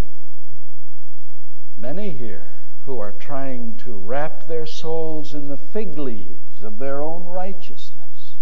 many 1.77 2.09
here 2.09 2.56
who 2.87 2.99
are 2.99 3.11
trying 3.11 3.75
to 3.75 3.91
wrap 3.91 4.47
their 4.47 4.65
souls 4.65 5.33
in 5.33 5.49
the 5.49 5.57
fig 5.57 5.97
leaves 5.97 6.63
of 6.63 6.79
their 6.79 7.03
own 7.03 7.25
righteousness. 7.25 8.35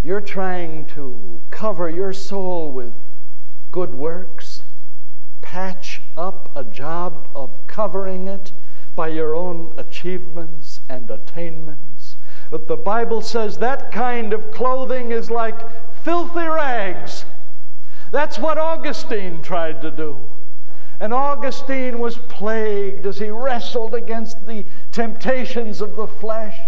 You're 0.00 0.20
trying 0.20 0.86
to 0.94 1.40
cover 1.50 1.90
your 1.90 2.12
soul 2.12 2.70
with 2.70 2.94
good 3.72 3.92
works, 3.92 4.62
patch 5.42 6.00
up 6.16 6.52
a 6.54 6.62
job 6.62 7.28
of 7.34 7.66
covering 7.66 8.28
it 8.28 8.52
by 8.94 9.08
your 9.08 9.34
own 9.34 9.74
achievements 9.76 10.80
and 10.88 11.10
attainments. 11.10 12.14
But 12.50 12.68
the 12.68 12.76
Bible 12.76 13.22
says 13.22 13.58
that 13.58 13.90
kind 13.90 14.32
of 14.32 14.52
clothing 14.52 15.10
is 15.10 15.32
like 15.32 15.58
filthy 16.04 16.46
rags. 16.46 17.24
That's 18.12 18.38
what 18.38 18.56
Augustine 18.56 19.42
tried 19.42 19.82
to 19.82 19.90
do. 19.90 20.30
And 21.00 21.12
Augustine 21.12 21.98
was 21.98 22.18
plagued 22.18 23.06
as 23.06 23.18
he 23.18 23.30
wrestled 23.30 23.94
against 23.94 24.46
the 24.46 24.64
temptations 24.92 25.80
of 25.80 25.96
the 25.96 26.06
flesh. 26.06 26.58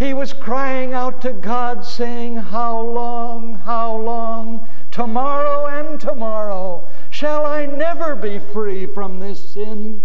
He 0.00 0.14
was 0.14 0.32
crying 0.32 0.94
out 0.94 1.20
to 1.22 1.32
God, 1.32 1.84
saying, 1.84 2.36
How 2.36 2.80
long, 2.80 3.56
how 3.56 3.96
long, 3.96 4.66
tomorrow 4.90 5.66
and 5.66 6.00
tomorrow, 6.00 6.88
shall 7.10 7.44
I 7.44 7.66
never 7.66 8.16
be 8.16 8.38
free 8.38 8.86
from 8.86 9.20
this 9.20 9.52
sin? 9.52 10.00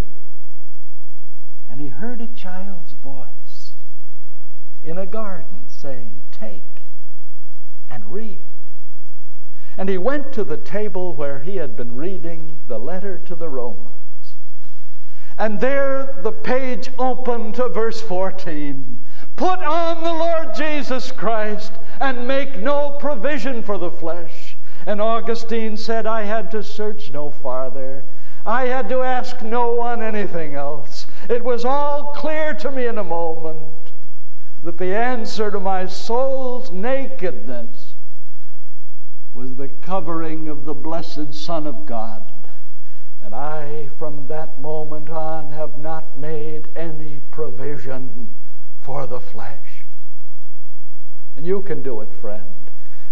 And 1.70 1.80
he 1.80 1.88
heard 1.88 2.20
a 2.20 2.26
child's 2.26 2.92
voice 2.92 3.72
in 4.82 4.98
a 4.98 5.06
garden 5.06 5.62
saying, 5.66 6.22
Take 6.30 6.82
and 7.90 8.04
read. 8.12 8.44
And 9.76 9.88
he 9.88 9.98
went 9.98 10.32
to 10.32 10.44
the 10.44 10.56
table 10.56 11.14
where 11.14 11.40
he 11.40 11.56
had 11.56 11.76
been 11.76 11.96
reading 11.96 12.60
the 12.66 12.78
letter 12.78 13.18
to 13.18 13.34
the 13.34 13.48
Romans. 13.48 14.34
And 15.38 15.60
there 15.60 16.18
the 16.22 16.32
page 16.32 16.90
opened 16.98 17.56
to 17.56 17.68
verse 17.68 18.00
14. 18.00 19.00
Put 19.36 19.58
on 19.60 20.02
the 20.02 20.14
Lord 20.14 20.54
Jesus 20.54 21.12
Christ 21.12 21.72
and 22.00 22.26
make 22.26 22.56
no 22.56 22.96
provision 22.98 23.62
for 23.62 23.76
the 23.76 23.90
flesh. 23.90 24.56
And 24.86 25.00
Augustine 25.00 25.76
said, 25.76 26.06
I 26.06 26.22
had 26.22 26.50
to 26.52 26.62
search 26.62 27.12
no 27.12 27.30
farther. 27.30 28.04
I 28.46 28.66
had 28.66 28.88
to 28.88 29.02
ask 29.02 29.42
no 29.42 29.72
one 29.72 30.00
anything 30.00 30.54
else. 30.54 31.06
It 31.28 31.44
was 31.44 31.64
all 31.64 32.14
clear 32.14 32.54
to 32.54 32.70
me 32.70 32.86
in 32.86 32.96
a 32.96 33.04
moment 33.04 33.92
that 34.62 34.78
the 34.78 34.94
answer 34.94 35.50
to 35.50 35.60
my 35.60 35.86
soul's 35.86 36.70
nakedness 36.70 37.85
was 39.36 39.56
the 39.56 39.68
covering 39.68 40.48
of 40.48 40.64
the 40.64 40.72
blessed 40.72 41.34
Son 41.34 41.66
of 41.66 41.84
God. 41.84 42.32
And 43.20 43.34
I, 43.34 43.90
from 43.98 44.28
that 44.28 44.58
moment 44.58 45.10
on, 45.10 45.52
have 45.52 45.76
not 45.76 46.18
made 46.18 46.68
any 46.74 47.20
provision 47.30 48.32
for 48.80 49.06
the 49.06 49.20
flesh. 49.20 49.84
And 51.36 51.46
you 51.46 51.60
can 51.60 51.82
do 51.82 52.00
it, 52.00 52.14
friend. 52.14 52.46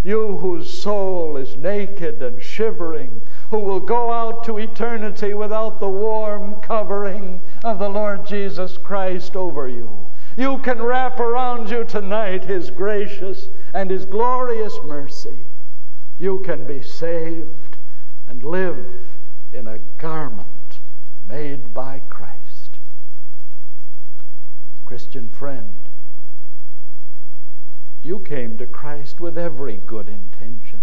You 0.02 0.38
whose 0.38 0.72
soul 0.72 1.36
is 1.36 1.56
naked 1.56 2.22
and 2.22 2.42
shivering, 2.42 3.20
who 3.50 3.58
will 3.58 3.80
go 3.80 4.10
out 4.10 4.44
to 4.44 4.56
eternity 4.56 5.34
without 5.34 5.78
the 5.78 5.90
warm 5.90 6.54
covering 6.62 7.42
of 7.62 7.78
the 7.78 7.90
Lord 7.90 8.24
Jesus 8.24 8.78
Christ 8.78 9.36
over 9.36 9.68
you. 9.68 10.06
You 10.38 10.56
can 10.60 10.80
wrap 10.80 11.20
around 11.20 11.68
you 11.68 11.84
tonight 11.84 12.44
His 12.44 12.70
gracious 12.70 13.48
and 13.74 13.90
His 13.90 14.06
glorious 14.06 14.78
mercy 14.84 15.44
you 16.24 16.38
can 16.38 16.64
be 16.64 16.80
saved 16.80 17.76
and 18.26 18.42
live 18.42 19.10
in 19.52 19.66
a 19.66 19.76
garment 19.98 20.78
made 21.28 21.74
by 21.74 22.00
Christ. 22.08 22.78
Christian 24.86 25.28
friend, 25.28 25.86
you 28.02 28.20
came 28.20 28.56
to 28.56 28.66
Christ 28.66 29.20
with 29.20 29.36
every 29.36 29.76
good 29.76 30.08
intention, 30.08 30.80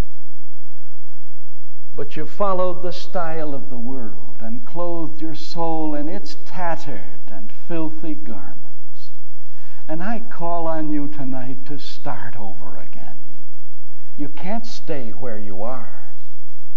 but 1.96 2.16
you 2.16 2.28
followed 2.28 2.84
the 2.84 2.94
style 2.94 3.56
of 3.56 3.72
the 3.72 3.80
world 3.80 4.38
and 4.42 4.64
clothed 4.64 5.24
your 5.24 5.34
soul 5.34 5.96
in 5.96 6.08
its 6.08 6.38
tattered 6.46 7.32
and 7.32 7.52
filthy 7.68 8.14
garments. 8.14 9.10
And 9.88 10.04
I 10.04 10.20
call 10.20 10.68
on 10.68 10.92
you 10.92 11.08
tonight 11.08 11.66
to 11.66 11.80
start 11.80 12.36
over 12.40 12.78
again. 12.78 13.11
You 14.22 14.30
can't 14.30 14.68
stay 14.68 15.10
where 15.10 15.40
you 15.40 15.64
are. 15.64 16.14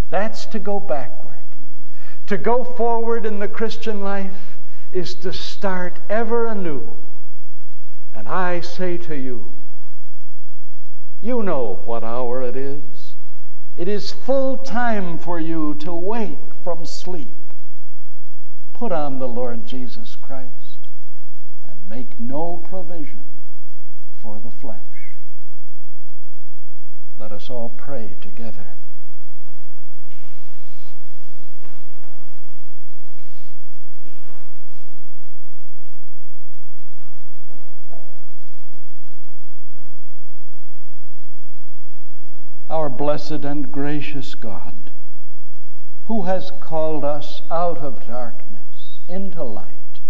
That's 0.09 0.46
to 0.46 0.59
go 0.59 0.80
backward. 0.80 1.44
To 2.28 2.38
go 2.38 2.64
forward 2.64 3.26
in 3.26 3.38
the 3.38 3.48
Christian 3.48 4.02
life 4.02 4.57
is 4.92 5.14
to 5.16 5.30
start 5.30 6.00
ever 6.09 6.46
anew. 6.46 6.96
And 8.14 8.30
I 8.30 8.61
say 8.61 8.96
to 8.96 9.14
you, 9.14 9.52
you 11.20 11.42
know 11.42 11.83
what 11.85 12.02
hour 12.02 12.40
it 12.40 12.57
is. 12.57 13.14
It 13.76 13.88
is 13.88 14.11
full 14.11 14.57
time 14.57 15.18
for 15.18 15.38
you 15.38 15.74
to 15.80 15.92
wake 15.92 16.54
from 16.62 16.87
sleep. 16.87 17.52
Put 18.72 18.90
on 18.90 19.18
the 19.18 19.28
Lord 19.28 19.66
Jesus 19.66 20.16
Christ 20.16 20.88
and 21.68 21.76
make 21.90 22.18
no 22.18 22.64
provision 22.66 23.24
for 24.22 24.38
the 24.38 24.50
flesh. 24.50 24.93
Let 27.16 27.31
us 27.31 27.48
all 27.48 27.68
pray 27.70 28.16
together. 28.20 28.74
Our 42.68 42.88
blessed 42.88 43.44
and 43.44 43.70
gracious 43.70 44.35
God, 44.35 44.90
who 46.07 46.22
has 46.22 46.50
called 46.61 47.05
us 47.05 47.42
out 47.48 47.79
of 47.79 48.07
darkness 48.07 48.98
into 49.07 49.44
light, 49.44 50.00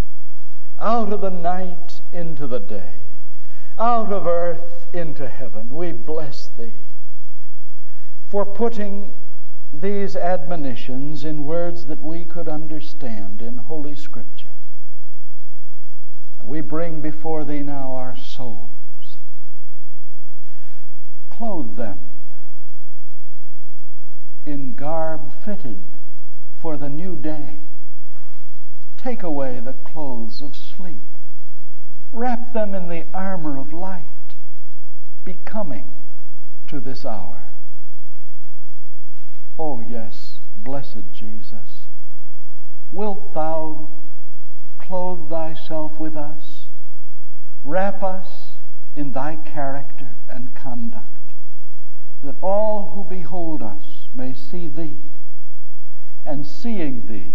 out 0.78 1.12
of 1.12 1.20
the 1.20 1.30
night 1.30 2.00
into 2.12 2.46
the 2.46 2.60
day, 2.60 2.94
out 3.78 4.10
of 4.10 4.26
earth 4.26 4.86
into 4.94 5.28
heaven, 5.28 5.74
we 5.74 5.92
bless 5.92 6.48
thee 6.48 6.72
for 8.28 8.44
putting 8.44 9.14
these 9.72 10.16
admonitions 10.16 11.24
in 11.24 11.44
words 11.44 11.86
that 11.86 12.02
we 12.02 12.24
could 12.24 12.48
understand 12.48 13.42
in 13.42 13.56
Holy 13.56 13.94
Scripture. 13.94 14.50
We 16.42 16.60
bring 16.60 17.00
before 17.00 17.44
thee 17.44 17.62
now 17.62 17.94
our 17.94 18.16
souls. 18.16 18.70
Clothe 21.30 21.76
them 21.76 21.98
in 24.46 24.74
garb 24.74 25.32
fitted 25.44 25.82
for 26.60 26.76
the 26.76 26.88
new 26.88 27.16
day. 27.16 27.60
Take 28.96 29.22
away 29.22 29.60
the 29.60 29.72
clothes 29.72 30.42
of 30.42 30.54
sleep. 30.54 31.02
Wrap 32.12 32.52
them 32.52 32.74
in 32.74 32.88
the 32.88 33.06
armor 33.12 33.58
of 33.58 33.72
light, 33.72 34.34
becoming 35.24 35.92
to 36.68 36.78
this 36.78 37.04
hour 37.04 37.53
Oh, 39.58 39.80
yes, 39.80 40.40
blessed 40.56 41.12
Jesus, 41.12 41.86
wilt 42.90 43.34
thou 43.34 43.90
clothe 44.78 45.30
thyself 45.30 45.98
with 45.98 46.16
us, 46.16 46.66
wrap 47.62 48.02
us 48.02 48.52
in 48.96 49.12
thy 49.12 49.36
character 49.36 50.16
and 50.28 50.54
conduct, 50.54 51.32
that 52.22 52.36
all 52.40 52.90
who 52.94 53.04
behold 53.04 53.62
us 53.62 54.08
may 54.14 54.34
see 54.34 54.66
thee, 54.66 54.98
and 56.26 56.46
seeing 56.46 57.06
thee, 57.06 57.32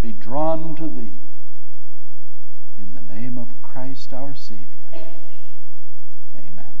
be 0.00 0.12
drawn 0.12 0.76
to 0.76 0.86
thee. 0.86 1.18
In 2.78 2.94
the 2.94 3.02
name 3.02 3.36
of 3.36 3.48
Christ 3.62 4.12
our 4.12 4.34
Savior. 4.34 4.66
Amen. 6.36 6.72